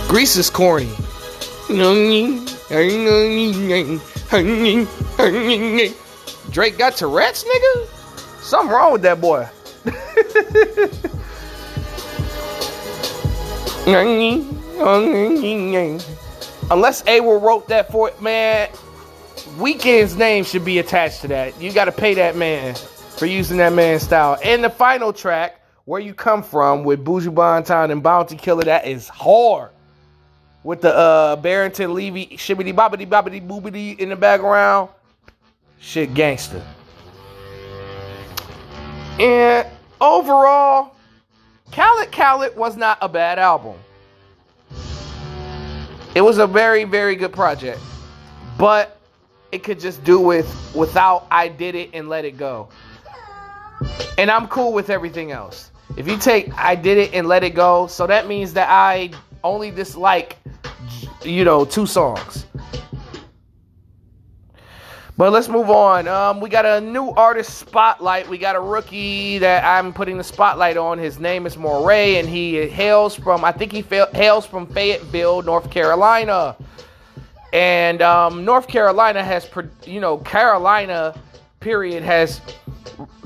Grease 0.08 0.38
is 0.38 0.50
corny. 0.50 0.90
Drake 6.50 6.78
got 6.80 6.96
Tourette's, 6.96 7.44
nigga? 7.44 7.88
Something 8.42 8.72
wrong 8.72 8.94
with 8.94 9.04
that 9.04 9.22
boy. 9.22 9.48
Unless 16.70 17.04
Awar 17.04 17.42
wrote 17.42 17.70
that 17.70 17.90
for 17.90 18.10
it, 18.10 18.22
man, 18.22 18.68
Weeknd's 19.58 20.18
name 20.18 20.44
should 20.44 20.66
be 20.66 20.80
attached 20.80 21.22
to 21.22 21.30
that. 21.30 21.60
You 21.62 21.72
got 21.72 21.86
to 21.86 21.94
pay 21.94 22.14
that 22.16 22.36
man 22.36 22.76
for 22.76 23.26
using 23.26 23.58
that 23.58 23.72
man's 23.72 24.04
style. 24.04 24.38
And 24.44 24.62
the 24.64 24.70
final 24.70 25.14
track, 25.14 25.62
Where 25.86 26.02
You 26.02 26.14
Come 26.14 26.44
From, 26.44 26.84
with 26.84 27.06
Buju 27.06 27.34
Banton 27.34 27.90
and 27.92 28.04
Bounty 28.04 28.36
Killer, 28.36 28.66
that 28.66 28.86
is 28.86 29.08
hard. 29.08 29.72
With 30.64 30.82
the 30.82 30.94
uh, 30.94 31.38
Barrington 31.38 31.94
Levy, 31.94 32.28
shibbity 32.36 32.74
bobbity 32.74 33.08
bobbity 33.08 33.48
boobity 33.48 33.98
in 33.98 34.10
the 34.10 34.18
background. 34.18 34.90
Shit 35.80 36.14
gangster. 36.14 36.62
And 39.18 39.66
overall, 40.02 40.97
Khaled 42.28 42.58
was 42.58 42.76
not 42.76 42.98
a 43.00 43.08
bad 43.08 43.40
album. 43.40 43.78
It 46.14 46.20
was 46.20 46.40
a 46.40 46.48
very, 46.48 46.84
very 46.84 47.16
good 47.16 47.32
project. 47.32 47.80
But 48.58 49.00
it 49.54 49.64
could 49.64 49.80
just 49.80 50.04
do 50.04 50.20
with 50.20 50.46
without 50.76 51.26
I 51.32 51.48
did 51.48 51.74
it 51.74 51.92
and 51.94 52.10
let 52.10 52.26
it 52.26 52.36
go. 52.36 52.68
And 54.18 54.30
I'm 54.30 54.50
cool 54.50 54.74
with 54.74 54.90
everything 54.90 55.32
else. 55.32 55.72
If 55.96 56.06
you 56.06 56.18
take 56.18 56.54
I 56.58 56.76
did 56.76 56.98
it 56.98 57.14
and 57.14 57.30
let 57.30 57.46
it 57.46 57.56
go, 57.56 57.88
so 57.88 58.06
that 58.08 58.28
means 58.28 58.52
that 58.56 58.68
I 58.70 59.12
only 59.46 59.72
dislike 59.72 60.36
you 61.24 61.46
know 61.46 61.64
two 61.64 61.86
songs. 61.86 62.46
But 65.18 65.34
let's 65.34 65.50
move 65.50 65.72
on. 65.72 66.08
Um, 66.08 66.40
we 66.40 66.48
got 66.48 66.68
a 66.68 66.80
new 66.80 67.10
artist 67.10 67.58
spotlight. 67.58 68.30
We 68.30 68.38
got 68.38 68.56
a 68.56 68.60
rookie 68.60 69.40
that 69.40 69.64
I'm 69.64 69.92
putting 69.92 70.16
the 70.16 70.24
spotlight 70.24 70.78
on. 70.78 71.00
His 71.00 71.20
name 71.20 71.48
is 71.48 71.56
Morray, 71.56 72.20
and 72.20 72.30
he 72.30 72.68
hails 72.68 73.16
from 73.16 73.44
I 73.44 73.52
think 73.52 73.72
he 73.72 73.82
hails 73.82 74.46
from 74.46 74.68
Fayetteville, 74.68 75.42
North 75.42 75.72
Carolina. 75.72 76.56
And 77.52 78.04
um, 78.04 78.46
North 78.46 78.68
Carolina 78.68 79.24
has, 79.24 79.50
you 79.86 80.00
know, 80.00 80.20
Carolina, 80.20 81.20
period, 81.62 82.04
has, 82.04 82.40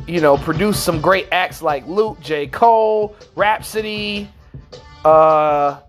you 0.07 0.21
know, 0.21 0.37
produced 0.37 0.85
some 0.85 1.01
great 1.01 1.27
acts 1.33 1.61
like 1.61 1.85
Luke, 1.87 2.21
J. 2.21 2.47
Cole, 2.47 3.17
Rapsody, 3.35 4.29
uh, 5.03 5.81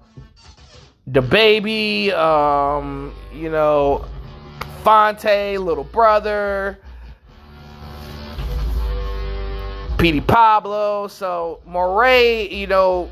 DaBaby 1.11 2.13
um, 2.15 3.15
you 3.33 3.51
know, 3.51 4.05
Phonte, 4.83 5.59
Little 5.59 5.85
Brother, 5.85 6.79
Petey 9.99 10.21
Pablo. 10.21 11.07
So 11.07 11.61
Morray, 11.69 12.51
you 12.51 12.67
know, 12.67 13.09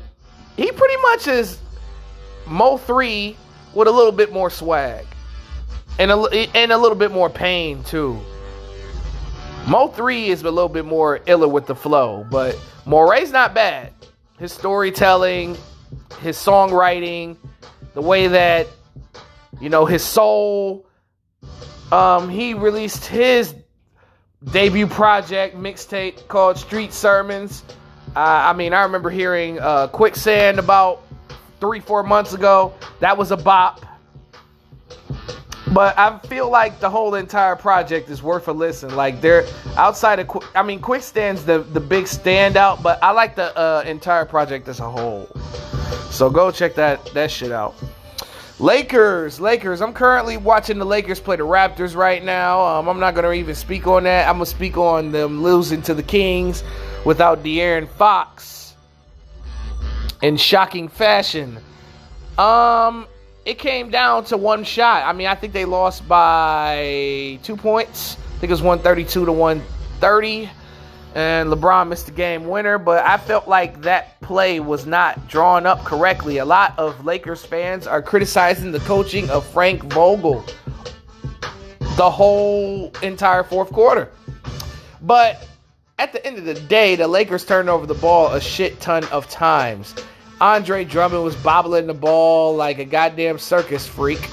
he 0.57 0.69
pretty 0.71 1.01
much 1.01 1.27
is 1.27 1.59
Mo3 2.45 3.35
with 3.73 3.87
a 3.87 3.91
little 3.91 4.11
bit 4.11 4.33
more 4.33 4.49
swag 4.49 5.05
and 5.97 6.11
a, 6.11 6.49
and 6.55 6.73
a 6.73 6.77
little 6.77 6.97
bit 6.97 7.11
more 7.11 7.29
pain 7.29 7.83
too. 7.83 8.19
Mo3 9.63 10.27
is 10.27 10.41
a 10.41 10.51
little 10.51 10.67
bit 10.67 10.85
more 10.85 11.21
iller 11.25 11.47
with 11.47 11.67
the 11.67 11.75
flow, 11.75 12.25
but 12.29 12.59
Morray's 12.85 13.31
not 13.31 13.53
bad. 13.53 13.93
His 14.39 14.51
storytelling, 14.51 15.55
his 16.19 16.35
songwriting, 16.35 17.37
the 17.93 18.01
way 18.01 18.27
that 18.27 18.67
you 19.61 19.69
know 19.69 19.85
his 19.85 20.03
soul 20.03 20.85
um 21.91 22.29
he 22.29 22.53
released 22.53 23.05
his 23.05 23.55
debut 24.51 24.87
project 24.87 25.55
mixtape 25.55 26.27
called 26.27 26.57
Street 26.57 26.93
Sermons. 26.93 27.63
Uh, 28.15 28.19
I 28.19 28.53
mean, 28.53 28.73
I 28.73 28.83
remember 28.83 29.09
hearing 29.09 29.59
uh, 29.59 29.87
Quicksand 29.87 30.59
about 30.59 31.03
three, 31.59 31.79
four 31.79 32.03
months 32.03 32.33
ago. 32.33 32.73
That 32.99 33.17
was 33.17 33.31
a 33.31 33.37
bop. 33.37 33.85
But 35.73 35.97
I 35.97 36.17
feel 36.27 36.49
like 36.49 36.81
the 36.81 36.89
whole 36.89 37.15
entire 37.15 37.55
project 37.55 38.09
is 38.09 38.21
worth 38.21 38.49
a 38.49 38.51
listen. 38.51 38.93
Like 38.93 39.21
they're 39.21 39.45
outside 39.77 40.19
of, 40.19 40.29
I 40.53 40.63
mean, 40.63 40.81
Quicksand's 40.81 41.45
the 41.45 41.59
the 41.59 41.79
big 41.79 42.05
standout, 42.05 42.83
but 42.83 43.01
I 43.01 43.11
like 43.11 43.35
the 43.35 43.57
uh, 43.57 43.83
entire 43.85 44.25
project 44.25 44.67
as 44.67 44.81
a 44.81 44.89
whole. 44.89 45.29
So 46.09 46.29
go 46.29 46.51
check 46.51 46.75
that 46.75 47.05
that 47.13 47.31
shit 47.31 47.53
out. 47.53 47.75
Lakers, 48.61 49.39
Lakers. 49.39 49.81
I'm 49.81 49.91
currently 49.91 50.37
watching 50.37 50.77
the 50.77 50.85
Lakers 50.85 51.19
play 51.19 51.35
the 51.35 51.43
Raptors 51.43 51.95
right 51.95 52.23
now. 52.23 52.61
Um, 52.61 52.87
I'm 52.87 52.99
not 52.99 53.15
gonna 53.15 53.31
even 53.31 53.55
speak 53.55 53.87
on 53.87 54.03
that. 54.03 54.27
I'm 54.27 54.35
gonna 54.35 54.45
speak 54.45 54.77
on 54.77 55.11
them 55.11 55.41
losing 55.41 55.81
to 55.81 55.95
the 55.95 56.03
Kings 56.03 56.63
without 57.03 57.41
De'Aaron 57.41 57.89
Fox 57.89 58.75
in 60.21 60.37
shocking 60.37 60.89
fashion. 60.89 61.57
Um, 62.37 63.07
it 63.45 63.57
came 63.57 63.89
down 63.89 64.25
to 64.25 64.37
one 64.37 64.63
shot. 64.63 65.07
I 65.07 65.13
mean, 65.13 65.25
I 65.25 65.33
think 65.33 65.53
they 65.53 65.65
lost 65.65 66.07
by 66.07 67.39
two 67.41 67.57
points. 67.57 68.15
I 68.15 68.39
think 68.41 68.51
it 68.51 68.53
was 68.53 68.61
132 68.61 69.25
to 69.25 69.31
130. 69.31 70.49
And 71.15 71.49
LeBron 71.49 71.89
missed 71.89 72.05
the 72.05 72.11
game 72.11 72.47
winner, 72.47 72.77
but 72.77 73.05
I 73.05 73.17
felt 73.17 73.47
like 73.47 73.81
that 73.81 74.19
play 74.21 74.59
was 74.59 74.85
not 74.85 75.27
drawn 75.27 75.65
up 75.65 75.83
correctly. 75.83 76.37
A 76.37 76.45
lot 76.45 76.77
of 76.77 77.03
Lakers 77.05 77.43
fans 77.43 77.85
are 77.87 78.01
criticizing 78.01 78.71
the 78.71 78.79
coaching 78.79 79.29
of 79.29 79.45
Frank 79.47 79.83
Vogel 79.83 80.45
the 81.97 82.09
whole 82.09 82.91
entire 83.03 83.43
fourth 83.43 83.71
quarter. 83.71 84.09
But 85.01 85.47
at 85.99 86.13
the 86.13 86.25
end 86.25 86.37
of 86.37 86.45
the 86.45 86.53
day, 86.53 86.95
the 86.95 87.07
Lakers 87.07 87.45
turned 87.45 87.69
over 87.69 87.85
the 87.85 87.93
ball 87.95 88.33
a 88.33 88.39
shit 88.39 88.79
ton 88.79 89.03
of 89.05 89.29
times. 89.29 89.93
Andre 90.39 90.85
Drummond 90.85 91.23
was 91.23 91.35
bobbling 91.35 91.87
the 91.87 91.93
ball 91.93 92.55
like 92.55 92.79
a 92.79 92.85
goddamn 92.85 93.37
circus 93.37 93.85
freak. 93.85 94.29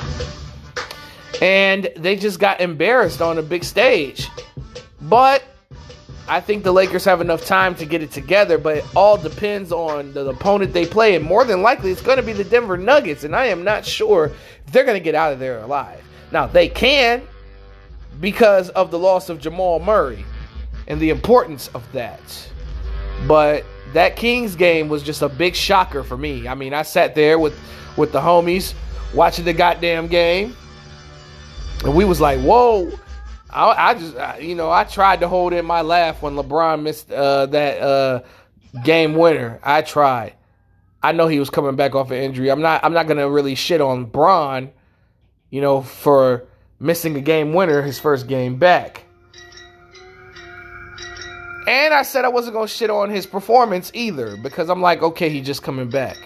And 1.42 1.90
they 1.96 2.16
just 2.16 2.40
got 2.40 2.60
embarrassed 2.60 3.20
on 3.20 3.36
a 3.36 3.42
big 3.42 3.64
stage. 3.64 4.28
But 5.02 5.42
I 6.28 6.40
think 6.40 6.62
the 6.62 6.72
Lakers 6.72 7.06
have 7.06 7.22
enough 7.22 7.46
time 7.46 7.74
to 7.76 7.86
get 7.86 8.02
it 8.02 8.10
together, 8.10 8.58
but 8.58 8.78
it 8.78 8.84
all 8.94 9.16
depends 9.16 9.72
on 9.72 10.12
the 10.12 10.28
opponent 10.28 10.74
they 10.74 10.84
play. 10.84 11.16
And 11.16 11.24
more 11.24 11.44
than 11.44 11.62
likely, 11.62 11.90
it's 11.90 12.02
going 12.02 12.18
to 12.18 12.22
be 12.22 12.34
the 12.34 12.44
Denver 12.44 12.76
Nuggets. 12.76 13.24
And 13.24 13.34
I 13.34 13.46
am 13.46 13.64
not 13.64 13.84
sure 13.84 14.26
if 14.26 14.72
they're 14.72 14.84
going 14.84 14.98
to 14.98 15.02
get 15.02 15.14
out 15.14 15.32
of 15.32 15.38
there 15.38 15.60
alive. 15.60 16.04
Now, 16.30 16.46
they 16.46 16.68
can 16.68 17.22
because 18.20 18.68
of 18.70 18.90
the 18.90 18.98
loss 18.98 19.30
of 19.30 19.40
Jamal 19.40 19.80
Murray 19.80 20.24
and 20.86 21.00
the 21.00 21.08
importance 21.08 21.68
of 21.68 21.90
that. 21.92 22.20
But 23.26 23.64
that 23.94 24.16
Kings 24.16 24.54
game 24.54 24.88
was 24.88 25.02
just 25.02 25.22
a 25.22 25.30
big 25.30 25.54
shocker 25.54 26.02
for 26.04 26.18
me. 26.18 26.46
I 26.46 26.54
mean, 26.54 26.74
I 26.74 26.82
sat 26.82 27.14
there 27.14 27.38
with, 27.38 27.58
with 27.96 28.12
the 28.12 28.20
homies 28.20 28.74
watching 29.14 29.46
the 29.46 29.54
goddamn 29.54 30.08
game. 30.08 30.54
And 31.84 31.94
we 31.94 32.04
was 32.04 32.20
like, 32.20 32.38
whoa 32.40 32.92
I, 33.50 33.90
I 33.90 33.94
just, 33.94 34.16
I, 34.16 34.38
you 34.38 34.54
know, 34.54 34.70
I 34.70 34.84
tried 34.84 35.20
to 35.20 35.28
hold 35.28 35.52
in 35.52 35.64
my 35.64 35.80
laugh 35.80 36.22
when 36.22 36.34
LeBron 36.34 36.82
missed 36.82 37.10
uh, 37.10 37.46
that 37.46 37.80
uh, 37.80 38.22
game 38.84 39.14
winner. 39.14 39.58
I 39.62 39.82
tried. 39.82 40.34
I 41.02 41.12
know 41.12 41.28
he 41.28 41.38
was 41.38 41.48
coming 41.48 41.76
back 41.76 41.94
off 41.94 42.10
an 42.10 42.18
injury. 42.18 42.50
I'm 42.50 42.60
not. 42.60 42.84
I'm 42.84 42.92
not 42.92 43.06
gonna 43.06 43.28
really 43.28 43.54
shit 43.54 43.80
on 43.80 44.04
Bron, 44.04 44.70
you 45.50 45.60
know, 45.60 45.80
for 45.80 46.48
missing 46.80 47.16
a 47.16 47.20
game 47.20 47.52
winner, 47.54 47.82
his 47.82 47.98
first 47.98 48.26
game 48.26 48.56
back. 48.56 49.04
And 51.68 51.94
I 51.94 52.02
said 52.02 52.24
I 52.24 52.28
wasn't 52.28 52.54
gonna 52.54 52.66
shit 52.66 52.90
on 52.90 53.10
his 53.10 53.26
performance 53.26 53.90
either 53.94 54.36
because 54.36 54.68
I'm 54.68 54.82
like, 54.82 55.02
okay, 55.02 55.28
he's 55.28 55.46
just 55.46 55.62
coming 55.62 55.88
back. 55.88 56.16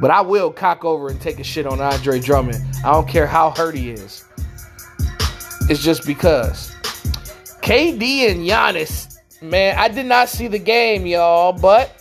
But 0.00 0.10
I 0.10 0.20
will 0.20 0.52
cock 0.52 0.84
over 0.84 1.08
and 1.08 1.20
take 1.20 1.40
a 1.40 1.44
shit 1.44 1.66
on 1.66 1.80
Andre 1.80 2.20
Drummond. 2.20 2.62
I 2.84 2.92
don't 2.92 3.08
care 3.08 3.26
how 3.26 3.50
hurt 3.50 3.74
he 3.74 3.90
is. 3.90 4.24
It's 5.68 5.82
just 5.82 6.06
because. 6.06 6.70
KD 7.60 8.30
and 8.30 8.48
Giannis, 8.48 9.18
man, 9.42 9.76
I 9.78 9.88
did 9.88 10.06
not 10.06 10.30
see 10.30 10.48
the 10.48 10.58
game, 10.58 11.04
y'all, 11.04 11.52
but 11.52 11.92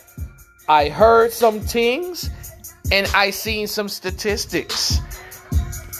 I 0.69 0.87
heard 0.87 1.33
some 1.33 1.59
things 1.59 2.29
and 2.91 3.07
I 3.13 3.31
seen 3.31 3.67
some 3.67 3.89
statistics. 3.89 4.99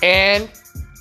And 0.02 0.50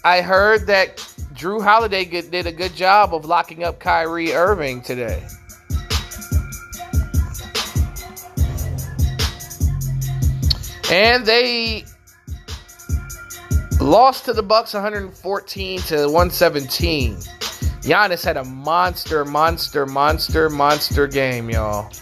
I 0.03 0.23
heard 0.23 0.67
that 0.67 0.97
Jrue 1.35 1.63
Holiday 1.63 2.05
did 2.05 2.47
a 2.47 2.53
good 2.53 2.75
job 2.75 3.15
of 3.15 3.25
locking 3.25 3.63
up 3.63 3.79
Kyrie 3.79 4.33
Irving 4.33 4.83
today. 4.83 5.23
And 10.91 11.27
they 11.27 11.85
Lost 13.81 14.25
to 14.25 14.33
the 14.33 14.43
Bucks 14.43 14.73
114 14.73 15.81
to 15.81 15.97
117. 16.07 17.17
Giannis 17.83 18.25
had 18.25 18.39
a 18.39 18.45
monster, 18.45 19.25
monster, 19.25 19.85
monster, 19.85 20.49
monster 20.49 21.07
game, 21.07 21.51
y'all. 21.51 21.93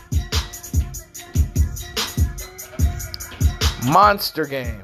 Monster 3.84 4.46
game. 4.46 4.80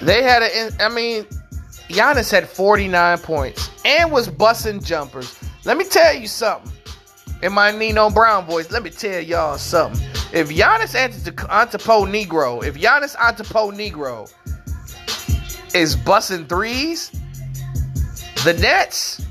They 0.00 0.22
had 0.22 0.42
a, 0.42 0.82
I 0.82 0.88
mean, 0.88 1.24
Giannis 1.88 2.30
had 2.30 2.48
49 2.48 3.18
points 3.18 3.65
and 3.86 4.10
was 4.10 4.28
bussing 4.28 4.84
jumpers. 4.84 5.38
Let 5.64 5.76
me 5.76 5.84
tell 5.84 6.12
you 6.14 6.26
something. 6.26 6.72
In 7.42 7.52
my 7.52 7.70
Nino 7.70 8.10
Brown 8.10 8.44
voice, 8.44 8.70
let 8.72 8.82
me 8.82 8.90
tell 8.90 9.20
y'all 9.20 9.58
something. 9.58 10.04
If 10.32 10.48
Giannis 10.48 10.96
Antetokounmpo 10.96 12.10
Negro, 12.10 12.64
if 12.64 12.74
Giannis 12.74 13.14
Antetokounmpo 13.14 13.76
Negro 13.76 14.32
is 15.74 15.94
bussing 15.96 16.48
threes, 16.48 17.10
the 18.42 18.54
Nets 18.54 19.24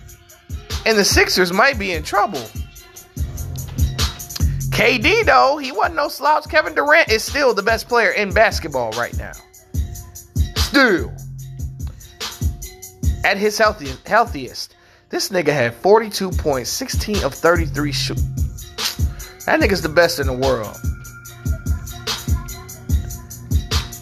and 0.86 0.98
the 0.98 1.04
Sixers 1.04 1.52
might 1.52 1.78
be 1.78 1.92
in 1.92 2.04
trouble. 2.04 2.44
KD 4.70 5.26
though, 5.26 5.58
he 5.58 5.74
wasn't 5.74 5.96
no 5.96 6.08
slouch. 6.08 6.48
Kevin 6.50 6.74
Durant 6.76 7.10
is 7.10 7.24
still 7.24 7.54
the 7.54 7.64
best 7.64 7.90
player 7.90 8.12
in 8.12 8.34
basketball 8.34 8.92
right 8.92 9.18
now. 9.18 9.34
Still 10.56 11.14
at 13.26 13.38
his 13.38 13.58
healthiest, 13.58 14.08
healthiest. 14.08 14.76
This 15.10 15.30
nigga 15.30 15.52
had 15.52 15.74
42 15.74 16.30
points, 16.32 16.70
16 16.70 17.24
of 17.24 17.34
33 17.34 17.92
shoot. 17.92 18.18
That 19.46 19.60
nigga's 19.60 19.82
the 19.82 19.90
best 19.90 20.20
in 20.20 20.28
the 20.28 20.34
world. 20.34 20.78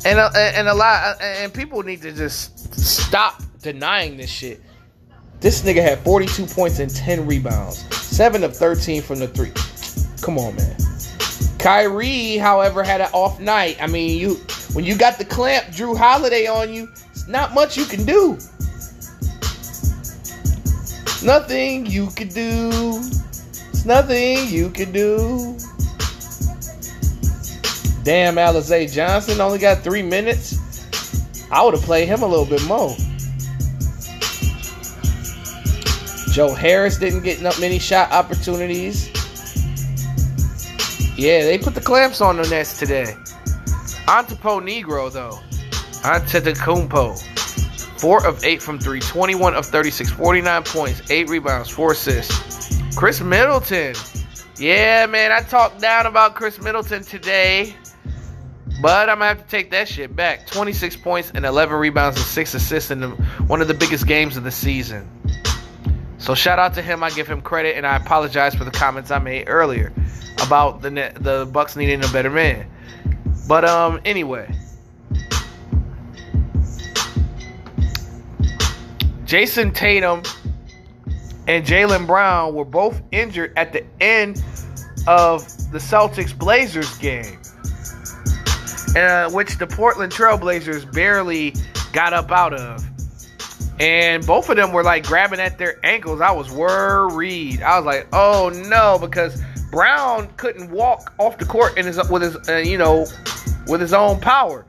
And 0.05 0.19
uh, 0.19 0.31
and 0.35 0.67
a 0.67 0.73
lot 0.73 1.15
uh, 1.21 1.23
and 1.23 1.53
people 1.53 1.81
need 1.83 2.01
to 2.01 2.11
just 2.11 2.73
stop 2.77 3.41
denying 3.61 4.17
this 4.17 4.29
shit. 4.29 4.61
This 5.39 5.61
nigga 5.61 5.81
had 5.81 5.99
42 5.99 6.45
points 6.47 6.79
and 6.79 6.93
10 6.93 7.25
rebounds, 7.25 7.79
7 7.95 8.43
of 8.43 8.55
13 8.55 9.01
from 9.01 9.19
the 9.19 9.27
3. 9.27 9.51
Come 10.21 10.37
on, 10.37 10.55
man. 10.55 10.75
Kyrie, 11.59 12.37
however, 12.37 12.83
had 12.83 12.99
an 12.99 13.09
off 13.13 13.39
night. 13.39 13.77
I 13.81 13.87
mean, 13.87 14.19
you 14.19 14.35
when 14.73 14.83
you 14.83 14.97
got 14.97 15.17
the 15.17 15.25
clamp 15.25 15.67
Jrue 15.67 15.97
Holiday 15.97 16.47
on 16.47 16.73
you, 16.73 16.89
it's 17.11 17.27
not 17.27 17.53
much 17.53 17.77
you 17.77 17.85
can 17.85 18.05
do. 18.05 18.37
Nothing 21.23 21.85
you 21.85 22.07
could 22.07 22.29
do. 22.29 22.69
It's 23.69 23.85
nothing 23.85 24.45
you 24.49 24.69
could 24.69 24.91
do. 24.91 25.57
Damn, 28.03 28.35
Alize 28.35 28.93
Johnson 28.93 29.39
only 29.39 29.57
got 29.57 29.79
three 29.79 30.01
minutes. 30.01 30.59
I 31.49 31.63
would 31.63 31.75
have 31.75 31.83
played 31.83 32.09
him 32.09 32.23
a 32.23 32.27
little 32.27 32.45
bit 32.45 32.65
more. 32.65 32.93
Joe 36.33 36.53
Harris 36.53 36.97
didn't 36.97 37.23
get 37.23 37.39
enough 37.39 37.61
many 37.61 37.79
shot 37.79 38.11
opportunities. 38.11 39.07
Yeah, 41.15 41.43
they 41.43 41.57
put 41.57 41.73
the 41.75 41.81
clamps 41.81 42.19
on 42.19 42.35
the 42.35 42.49
Nets 42.49 42.77
today. 42.77 43.15
Antipo 44.07 44.59
Negro 44.59 45.09
though. 45.09 45.39
Antetokounmpo. 46.01 47.32
4 48.03 48.27
of 48.27 48.43
8 48.43 48.61
from 48.61 48.79
3, 48.79 48.99
21 48.99 49.53
of 49.53 49.65
36, 49.65 50.09
49 50.09 50.63
points, 50.63 51.09
8 51.09 51.29
rebounds, 51.29 51.69
4 51.69 51.93
assists. 51.93 52.97
Khris 52.97 53.21
Middleton. 53.21 53.95
Yeah, 54.57 55.05
man, 55.05 55.31
I 55.31 55.39
talked 55.39 55.79
down 55.79 56.05
about 56.05 56.35
Khris 56.35 56.61
Middleton 56.61 57.03
today. 57.03 57.73
But 58.81 59.09
I'm 59.09 59.19
to 59.19 59.25
have 59.25 59.41
to 59.41 59.47
take 59.47 59.71
that 59.71 59.87
shit 59.87 60.13
back. 60.13 60.47
26 60.47 60.97
points 60.97 61.31
and 61.33 61.45
11 61.45 61.77
rebounds 61.77 62.17
and 62.17 62.25
6 62.25 62.53
assists 62.53 62.91
in 62.91 62.99
the, 62.99 63.09
one 63.47 63.61
of 63.61 63.69
the 63.69 63.73
biggest 63.73 64.05
games 64.05 64.35
of 64.35 64.43
the 64.43 64.51
season. 64.51 65.07
So 66.17 66.35
shout 66.35 66.59
out 66.59 66.73
to 66.73 66.81
him. 66.81 67.05
I 67.05 67.09
give 67.09 67.29
him 67.29 67.39
credit, 67.39 67.77
and 67.77 67.87
I 67.87 67.95
apologize 67.95 68.53
for 68.53 68.65
the 68.65 68.71
comments 68.71 69.11
I 69.11 69.19
made 69.19 69.45
earlier 69.47 69.93
about 70.45 70.81
the 70.81 70.89
the 70.89 71.47
Bucks 71.49 71.77
needing 71.77 72.03
a 72.03 72.09
better 72.09 72.29
man. 72.29 72.69
But 73.47 73.63
um, 73.63 74.01
anyway, 74.03 74.53
Jayson 79.33 79.73
Tatum 79.73 80.21
and 81.47 81.65
Jaylen 81.65 82.05
Brown 82.05 82.53
were 82.53 82.65
both 82.65 83.01
injured 83.11 83.51
at 83.57 83.73
the 83.73 83.83
end 83.99 84.35
of 85.07 85.47
the 85.71 85.79
Celtics 85.79 86.37
Blazers 86.37 86.95
game, 86.99 87.39
uh, 88.95 89.31
which 89.31 89.57
the 89.57 89.65
Portland 89.65 90.11
Trailblazers 90.11 90.93
barely 90.93 91.55
got 91.93 92.13
up 92.13 92.31
out 92.31 92.53
of. 92.53 92.85
And 93.79 94.23
both 94.23 94.51
of 94.51 94.55
them 94.55 94.71
were 94.71 94.83
like 94.83 95.03
grabbing 95.03 95.39
at 95.39 95.57
their 95.57 95.83
ankles. 95.83 96.21
I 96.21 96.31
was 96.31 96.51
worried. 96.51 97.63
I 97.63 97.79
was 97.79 97.87
like, 97.87 98.07
"Oh 98.13 98.51
no," 98.67 98.99
because 99.01 99.41
Brown 99.71 100.27
couldn't 100.37 100.69
walk 100.69 101.11
off 101.17 101.39
the 101.39 101.45
court 101.45 101.75
in 101.75 101.87
his 101.87 101.97
with 102.07 102.21
his 102.21 102.37
uh, 102.47 102.57
you 102.57 102.77
know 102.77 103.07
with 103.65 103.81
his 103.81 103.95
own 103.95 104.19
power. 104.19 104.63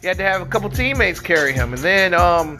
He 0.00 0.06
had 0.06 0.18
to 0.18 0.22
have 0.22 0.40
a 0.40 0.46
couple 0.46 0.70
teammates 0.70 1.18
carry 1.18 1.52
him, 1.52 1.72
and 1.72 1.82
then 1.82 2.14
um, 2.14 2.58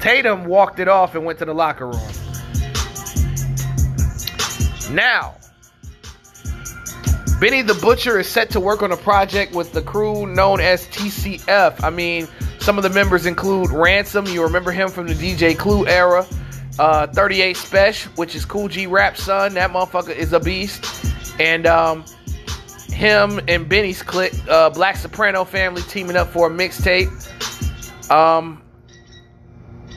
Tatum 0.00 0.46
walked 0.46 0.80
it 0.80 0.88
off 0.88 1.14
and 1.14 1.24
went 1.24 1.38
to 1.40 1.44
the 1.44 1.54
locker 1.54 1.86
room. 1.86 2.00
Now, 4.90 5.36
Benny 7.40 7.62
the 7.62 7.78
Butcher 7.80 8.18
is 8.18 8.28
set 8.28 8.50
to 8.50 8.60
work 8.60 8.82
on 8.82 8.92
a 8.92 8.96
project 8.96 9.54
with 9.54 9.72
the 9.72 9.82
crew 9.82 10.26
known 10.26 10.60
as 10.60 10.86
TCF. 10.88 11.82
I 11.82 11.90
mean, 11.90 12.28
some 12.58 12.76
of 12.76 12.82
the 12.82 12.90
members 12.90 13.24
include 13.24 13.70
Ransom. 13.70 14.26
You 14.26 14.42
remember 14.42 14.72
him 14.72 14.90
from 14.90 15.06
the 15.06 15.14
DJ 15.14 15.56
Clue 15.56 15.86
era. 15.86 16.26
Uh, 16.78 17.06
38 17.06 17.56
Spesh, 17.56 18.04
which 18.16 18.34
is 18.34 18.44
Kool 18.44 18.68
G 18.68 18.86
Rap 18.86 19.16
son. 19.16 19.54
That 19.54 19.70
motherfucker 19.70 20.14
is 20.14 20.32
a 20.32 20.40
beast. 20.40 20.84
And 21.38 21.66
um, 21.66 22.04
him 22.88 23.40
and 23.48 23.68
Benny's 23.68 24.02
clique, 24.02 24.34
uh, 24.48 24.70
Black 24.70 24.96
Soprano 24.96 25.44
family, 25.44 25.82
teaming 25.82 26.16
up 26.16 26.28
for 26.28 26.48
a 26.48 26.50
mixtape. 26.50 27.10
Um, 28.10 28.62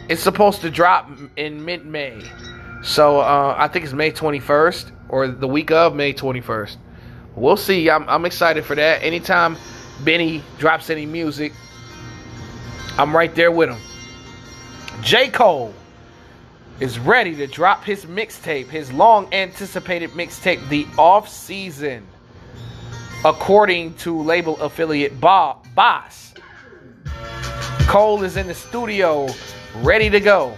it's 0.10 0.22
supposed 0.22 0.62
to 0.62 0.70
drop 0.70 1.10
in 1.36 1.64
mid 1.64 1.86
May. 1.86 2.22
So 2.84 3.22
uh, 3.22 3.56
I 3.58 3.68
think 3.68 3.86
it's 3.86 3.94
May 3.94 4.12
21st 4.12 4.92
or 5.10 5.28
the 5.28 5.48
week 5.48 5.72
of 5.72 5.96
May 5.96 6.14
21st. 6.14 6.78
We'll 7.36 7.58
see. 7.58 7.90
I'm, 7.90 8.08
I'm 8.10 8.26
excited 8.26 8.66
for 8.66 8.76
that. 8.76 9.02
Anytime 9.02 9.58
Benny 10.04 10.44
drops 10.60 10.90
any 10.90 11.06
music, 11.06 11.54
I'm 12.98 13.16
right 13.16 13.34
there 13.34 13.52
with 13.52 13.70
him. 13.70 13.80
J. 15.02 15.30
Cole 15.30 15.74
is 16.80 17.00
ready 17.00 17.36
to 17.36 17.48
drop 17.48 17.84
his 17.84 18.06
mixtape, 18.06 18.68
his 18.68 18.92
long 18.92 19.34
anticipated 19.34 20.12
mixtape, 20.12 20.68
The 20.70 20.86
Off 20.98 21.30
Season, 21.30 22.06
according 23.26 23.94
to 23.96 24.22
label 24.22 24.60
affiliate 24.62 25.20
Bob 25.20 25.66
Boss. 25.74 26.34
Cole 27.88 28.24
is 28.24 28.38
in 28.38 28.48
the 28.48 28.54
studio, 28.54 29.28
ready 29.76 30.10
to 30.10 30.20
go 30.20 30.56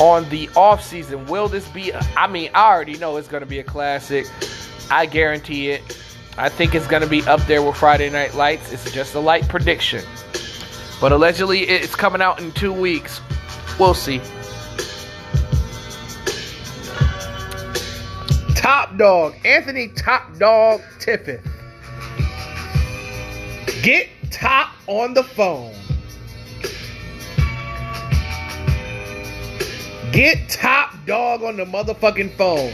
on 0.00 0.28
the 0.28 0.48
off 0.56 0.82
season. 0.82 1.26
Will 1.26 1.48
this 1.48 1.68
be? 1.68 1.92
I 1.92 2.26
mean, 2.26 2.50
I 2.54 2.72
already 2.72 2.98
know 2.98 3.16
it's 3.16 3.28
going 3.28 3.42
to 3.42 3.48
be 3.48 3.58
a 3.58 3.64
classic. 3.64 4.26
I 4.90 5.06
guarantee 5.06 5.70
it. 5.70 5.82
I 6.38 6.48
think 6.48 6.74
it's 6.74 6.86
going 6.86 7.02
to 7.02 7.08
be 7.08 7.22
up 7.22 7.40
there 7.42 7.62
with 7.62 7.76
Friday 7.76 8.10
Night 8.10 8.34
Lights. 8.34 8.72
It's 8.72 8.92
just 8.92 9.14
a 9.14 9.20
light 9.20 9.48
prediction. 9.48 10.04
But 11.00 11.12
allegedly, 11.12 11.60
it's 11.60 11.94
coming 11.94 12.20
out 12.20 12.40
in 12.40 12.52
two 12.52 12.72
weeks. 12.72 13.20
We'll 13.78 13.94
see. 13.94 14.20
Top 18.54 18.96
Dog, 18.96 19.34
Anthony 19.44 19.88
Top 19.88 20.36
Dog 20.38 20.80
Tiffith. 20.98 21.42
Get 23.82 24.08
Top 24.30 24.72
on 24.86 25.14
the 25.14 25.22
phone. 25.22 25.74
Get 30.16 30.48
Top 30.48 30.94
Dog 31.04 31.42
on 31.42 31.58
the 31.58 31.66
motherfucking 31.66 32.38
phone. 32.38 32.72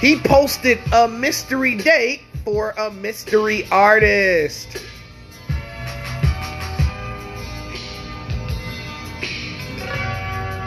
He 0.00 0.18
posted 0.18 0.80
a 0.92 1.06
mystery 1.06 1.76
date 1.76 2.22
for 2.44 2.72
a 2.72 2.90
mystery 2.90 3.64
artist. 3.70 4.84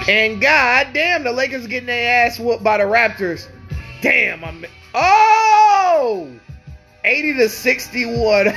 And 0.08 0.40
god 0.40 0.94
damn, 0.94 1.26
the 1.26 1.34
Lakers 1.34 1.68
getting 1.68 1.88
their 1.88 2.26
ass 2.26 2.40
whooped 2.40 2.64
by 2.64 2.78
the 2.78 2.86
Raptors. 2.86 3.46
Damn, 4.02 4.46
I'm 4.46 4.66
oh 4.94 6.30
80 7.04 7.34
to 7.34 7.50
61. 7.50 8.54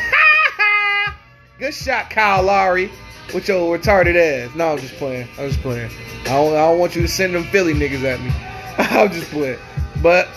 Good 1.59 1.75
shot, 1.75 2.11
Kyle 2.11 2.45
Lowry. 2.45 2.93
With 3.35 3.49
your 3.49 3.79
retarded 3.79 4.17
ass. 4.17 4.55
No, 4.55 4.73
I'm 4.73 4.79
just 4.79 4.95
playing. 4.95 5.29
I'm 5.39 5.49
just 5.49 5.61
playing. 5.61 5.91
I 6.23 6.29
don't, 6.29 6.55
I 6.55 6.69
don't 6.69 6.79
want 6.79 6.97
you 6.97 7.03
to 7.03 7.09
send 7.09 7.35
them 7.35 7.45
Philly 7.45 7.75
niggas 7.75 8.03
at 8.05 8.21
me. 8.21 8.33
I'm 8.79 9.11
just 9.13 9.31
playing. 9.31 9.59
But 10.03 10.29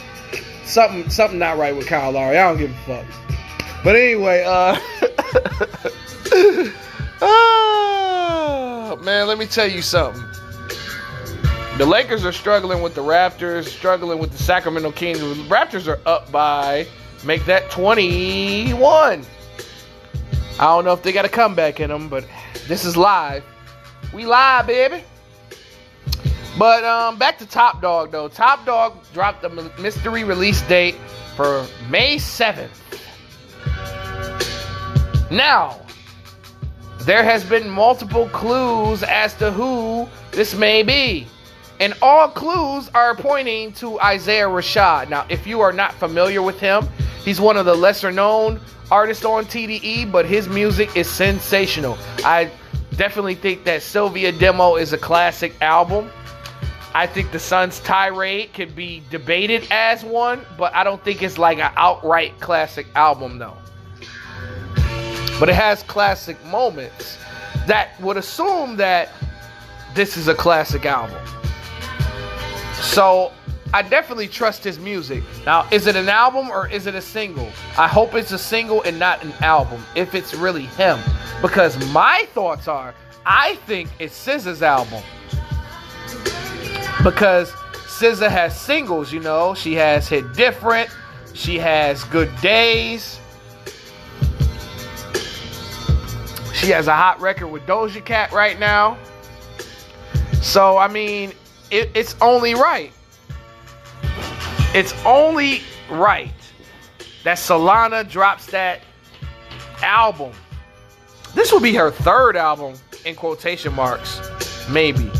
something 0.65 1.10
something 1.10 1.39
not 1.39 1.58
right 1.58 1.75
with 1.75 1.88
Kyle 1.88 2.12
Lowry. 2.12 2.38
I 2.38 2.49
don't 2.49 2.58
give 2.58 2.71
a 2.71 3.04
fuck. 3.04 3.06
But 3.84 3.95
anyway, 3.95 4.43
uh 4.45 4.77
oh, 7.21 8.99
man, 9.04 9.27
let 9.27 9.38
me 9.38 9.45
tell 9.45 9.69
you 9.69 9.82
something. 9.82 10.23
The 11.77 11.86
Lakers 11.86 12.25
are 12.25 12.32
struggling 12.32 12.82
with 12.82 12.95
the 12.95 13.01
Raptors, 13.01 13.67
struggling 13.67 14.19
with 14.19 14.32
the 14.32 14.38
Sacramento 14.38 14.91
Kings. 14.91 15.19
The 15.19 15.34
Raptors 15.49 15.88
are 15.88 15.99
up 16.06 16.32
by 16.32 16.86
make 17.23 17.45
that 17.45 17.71
21. 17.71 19.25
I 20.62 20.65
don't 20.65 20.86
know 20.86 20.93
if 20.93 21.02
they 21.02 21.12
got 21.12 21.26
a 21.26 21.30
comeback 21.30 21.80
in 21.80 21.89
them, 21.89 22.08
but 22.08 22.24
this 22.67 22.86
is 22.86 22.95
live. 22.95 23.43
We 24.13 24.28
live, 24.28 24.67
baby. 24.67 25.04
But 26.60 26.84
um, 26.84 27.17
back 27.17 27.39
to 27.39 27.47
Top 27.47 27.82
Dog 27.82 28.12
though. 28.12 28.28
Top 28.28 28.63
Dog 28.63 28.95
dropped 29.12 29.41
the 29.41 29.50
mystery 29.80 30.24
release 30.24 30.62
date 30.67 30.95
for 31.36 31.65
May 31.89 32.17
7th. 32.17 32.69
Now, 35.32 35.82
there 37.00 37.24
has 37.24 37.43
been 37.43 37.67
multiple 37.67 38.30
clues 38.30 39.02
as 39.02 39.34
to 39.36 39.50
who 39.50 40.08
this 40.32 40.54
may 40.54 40.84
be. 40.84 41.26
And 41.80 41.95
all 42.04 42.28
clues 42.28 42.88
are 42.93 43.15
pointing 43.15 43.71
to 43.74 44.00
Isaiah 44.00 44.45
Rashad. 44.45 45.10
Now, 45.10 45.26
if 45.28 45.47
you 45.47 45.62
are 45.62 45.74
not 45.74 45.95
familiar 45.95 46.43
with 46.43 46.60
him, 46.60 46.88
he's 47.26 47.41
one 47.41 47.58
of 47.58 47.65
the 47.65 47.74
lesser 47.74 48.12
known 48.12 48.62
artists 48.91 49.25
on 49.25 49.45
TDE, 49.45 50.12
but 50.12 50.25
his 50.25 50.49
music 50.49 50.95
is 50.95 51.10
sensational. 51.10 51.97
I 52.25 52.51
definitely 52.97 53.36
think 53.36 53.63
that 53.63 53.82
Cilvia 53.82 54.38
Demo 54.38 54.75
is 54.75 54.93
a 54.93 54.97
classic 54.97 55.56
album. 55.62 56.12
I 56.93 57.08
think 57.08 57.32
the 57.32 57.39
Sun's 57.39 57.80
Tirade 57.80 58.54
could 58.54 58.75
be 58.75 59.01
debated 59.10 59.65
as 59.71 60.04
one, 60.04 60.45
but 60.58 60.75
I 60.75 60.84
don't 60.84 61.01
think 61.04 61.23
it's 61.23 61.38
like 61.38 61.58
an 61.58 61.71
outright 61.77 62.38
classic 62.41 62.86
album, 62.95 63.39
though. 63.39 63.58
But 65.39 65.47
it 65.47 65.56
has 65.56 65.84
classic 65.84 66.43
moments 66.45 67.17
that 67.65 67.99
would 68.01 68.17
assume 68.17 68.75
that 68.75 69.10
this 69.95 70.17
is 70.17 70.27
a 70.27 70.36
classic 70.36 70.86
album. 70.86 71.17
So 72.73 73.32
I 73.73 73.81
definitely 73.81 74.27
trust 74.27 74.63
his 74.63 74.79
music. 74.79 75.23
Now, 75.45 75.67
is 75.71 75.88
it 75.88 75.95
an 75.95 76.10
album 76.10 76.49
or 76.49 76.67
is 76.67 76.88
it 76.88 76.95
a 76.95 77.01
single? 77.01 77.49
I 77.77 77.88
hope 77.88 78.13
it's 78.15 78.31
a 78.31 78.38
single 78.38 78.81
and 78.84 78.99
not 78.99 79.23
an 79.23 79.31
album 79.39 79.84
if 79.95 80.13
it's 80.13 80.34
really 80.34 80.65
him. 80.65 80.99
Because 81.41 81.77
my 81.91 82.27
thoughts 82.34 82.67
are, 82.67 82.93
I 83.25 83.55
think 83.67 83.89
it's 83.99 84.15
SZA's 84.27 84.62
album. 84.62 85.01
Because 87.03 87.51
SZA 87.51 88.29
has 88.29 88.60
singles, 88.60 89.13
you 89.13 89.21
know. 89.21 89.53
She 89.53 89.73
has 89.75 90.07
Hit 90.07 90.34
Different, 90.34 90.89
she 91.34 91.57
has 91.57 92.03
Good 92.05 92.29
Days. 92.41 93.19
She 96.53 96.69
has 96.69 96.88
a 96.88 96.95
hot 96.95 97.19
record 97.19 97.47
with 97.47 97.65
Doja 97.65 98.03
Cat 98.05 98.31
right 98.34 98.60
now. 98.60 98.97
So, 100.41 100.77
I 100.77 100.88
mean, 100.88 101.31
it, 101.71 101.89
it's 101.95 102.15
only 102.21 102.53
right. 102.53 102.91
It's 104.73 104.93
only 105.05 105.62
right 105.89 106.31
that 107.25 107.38
Solana 107.38 108.10
drops 108.10 108.45
that 108.47 108.79
album. 109.81 110.31
This 111.36 111.51
will 111.51 111.60
be 111.60 111.75
her 111.75 111.91
third 111.91 112.38
album 112.38 112.75
in 113.03 113.15
quotation 113.15 113.73
marks, 113.73 114.21
maybe. 114.69 115.12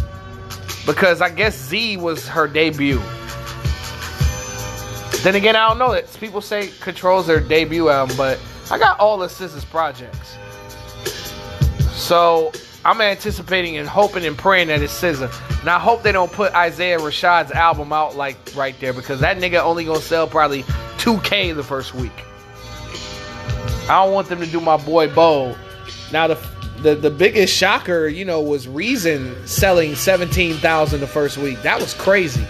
Because 0.85 1.21
I 1.21 1.29
guess 1.29 1.57
Z 1.57 1.97
was 1.97 2.27
her 2.29 2.47
debut. 2.47 3.01
Then 5.21 5.35
again, 5.35 5.57
I 5.57 5.67
don't 5.67 5.77
know. 5.77 5.91
It's, 5.91 6.15
people 6.15 6.39
say 6.39 6.69
Control's 6.79 7.27
their 7.27 7.41
debut 7.41 7.89
album, 7.89 8.15
but 8.15 8.39
I 8.71 8.79
got 8.79 8.99
all 8.99 9.21
of 9.21 9.31
SZA's 9.31 9.65
projects. 9.65 10.37
So 11.91 12.53
I'm 12.84 13.00
anticipating 13.00 13.78
and 13.78 13.88
hoping 13.88 14.26
and 14.26 14.38
praying 14.38 14.70
that 14.70 14.82
it's 14.82 15.00
SZA. 15.00 15.32
And 15.60 15.70
I 15.70 15.80
hope 15.80 16.02
they 16.02 16.12
don't 16.12 16.32
put 16.32 16.54
Isaiah 16.56 16.98
Rashad's 16.98 17.52
album 17.52 17.94
out 17.94 18.15
like 18.15 18.38
right 18.56 18.78
there 18.80 18.94
because 18.94 19.20
that 19.20 19.38
nigga 19.38 19.62
only 19.62 19.86
gonna 19.86 20.00
sell 20.00 20.28
probably 20.28 20.63
2K 20.98 21.56
the 21.56 21.63
first 21.63 21.94
week. 21.94 22.12
I 23.89 24.04
don't 24.04 24.13
want 24.13 24.30
them 24.30 24.39
to 24.39 24.48
do 24.48 24.60
my 24.60 24.78
boy 24.78 25.13
Bo. 25.13 25.56
Now 26.12 26.28
the 26.28 26.39
the, 26.82 26.96
the 26.96 27.12
biggest 27.12 27.56
shocker, 27.56 28.08
you 28.08 28.26
know, 28.26 28.41
was 28.41 28.67
Reason 28.67 29.36
selling 29.46 29.94
17,000 29.94 31.00
the 31.00 31.06
first 31.06 31.38
week. 31.38 31.62
That 31.62 31.80
was 31.80 31.94
crazy. 31.94 32.44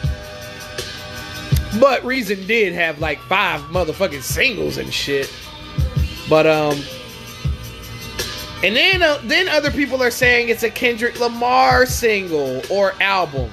But 1.82 2.04
Reason 2.06 2.48
did 2.48 2.74
have 2.74 3.00
like 3.00 3.20
five 3.24 3.60
motherfucking 3.64 4.22
singles 4.22 4.78
and 4.78 4.94
shit. 4.94 5.34
But 6.30 6.48
um 6.48 6.82
and 8.64 8.76
then, 8.76 9.02
uh, 9.02 9.20
then 9.24 9.48
other 9.50 9.72
people 9.72 10.04
are 10.04 10.12
saying 10.12 10.50
it's 10.50 10.64
a 10.64 10.70
Kendrick 10.70 11.20
Lamar 11.20 11.86
single 11.86 12.62
or 12.70 12.94
album. 13.02 13.50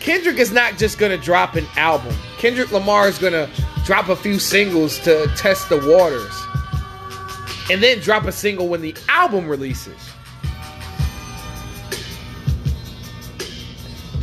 Kendrick 0.00 0.38
is 0.38 0.52
not 0.52 0.78
just 0.78 0.98
gonna 0.98 1.18
drop 1.18 1.56
an 1.56 1.66
album. 1.76 2.14
Kendrick 2.38 2.72
Lamar 2.72 3.08
is 3.08 3.18
gonna 3.18 3.50
drop 3.84 4.08
a 4.08 4.16
few 4.16 4.38
singles 4.38 4.98
to 5.00 5.26
test 5.36 5.68
the 5.68 5.78
waters, 5.78 6.34
and 7.70 7.82
then 7.82 8.00
drop 8.00 8.24
a 8.24 8.32
single 8.32 8.68
when 8.68 8.80
the 8.80 8.94
album 9.08 9.48
releases. 9.48 9.96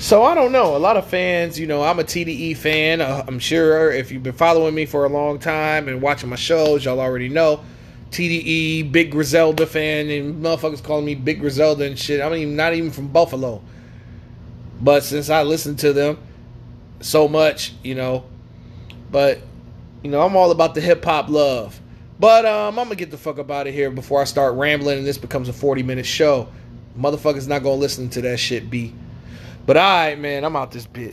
So 0.03 0.23
I 0.23 0.35
don't 0.35 0.51
know. 0.51 0.75
A 0.75 0.77
lot 0.77 0.97
of 0.97 1.07
fans, 1.07 1.57
you 1.57 1.65
know, 1.65 1.81
I'm 1.81 1.97
a 1.97 2.03
TDE 2.03 2.57
fan. 2.57 2.99
Uh, 2.99 3.23
I'm 3.25 3.39
sure 3.39 3.89
if 3.89 4.11
you've 4.11 4.21
been 4.21 4.33
following 4.33 4.75
me 4.75 4.85
for 4.85 5.05
a 5.05 5.09
long 5.09 5.39
time 5.39 5.87
and 5.87 6.01
watching 6.01 6.29
my 6.29 6.35
shows, 6.35 6.83
y'all 6.83 6.99
already 6.99 7.29
know. 7.29 7.61
TDE, 8.13 8.91
Big 8.91 9.11
Griselda 9.11 9.65
fan, 9.65 10.09
and 10.09 10.43
motherfuckers 10.43 10.83
calling 10.83 11.05
me 11.05 11.15
Big 11.15 11.39
Griselda 11.39 11.85
and 11.85 11.97
shit. 11.97 12.21
I'm 12.21 12.33
even 12.35 12.55
not 12.55 12.73
even 12.73 12.91
from 12.91 13.07
Buffalo. 13.07 13.61
But 14.79 15.03
since 15.03 15.29
I 15.29 15.43
listen 15.43 15.75
to 15.77 15.93
them 15.93 16.17
so 17.01 17.27
much, 17.27 17.73
you 17.83 17.95
know, 17.95 18.25
but 19.11 19.39
you 20.03 20.11
know, 20.11 20.21
I'm 20.21 20.35
all 20.35 20.51
about 20.51 20.75
the 20.75 20.81
hip 20.81 21.03
hop 21.03 21.29
love. 21.29 21.79
But 22.19 22.45
um, 22.45 22.77
I'm 22.77 22.85
gonna 22.85 22.95
get 22.95 23.11
the 23.11 23.17
fuck 23.17 23.39
up 23.39 23.49
out 23.49 23.67
of 23.67 23.73
here 23.73 23.89
before 23.89 24.21
I 24.21 24.25
start 24.25 24.55
rambling 24.55 24.99
and 24.99 25.07
this 25.07 25.17
becomes 25.17 25.49
a 25.49 25.53
40 25.53 25.83
minute 25.83 26.05
show. 26.05 26.47
Motherfuckers 26.97 27.47
not 27.47 27.63
gonna 27.63 27.75
listen 27.75 28.09
to 28.11 28.21
that 28.21 28.37
shit, 28.37 28.69
B. 28.69 28.93
But 29.65 29.77
alright, 29.77 30.19
man, 30.19 30.43
I'm 30.43 30.55
out 30.55 30.71
this 30.71 30.85
bitch. 30.85 31.11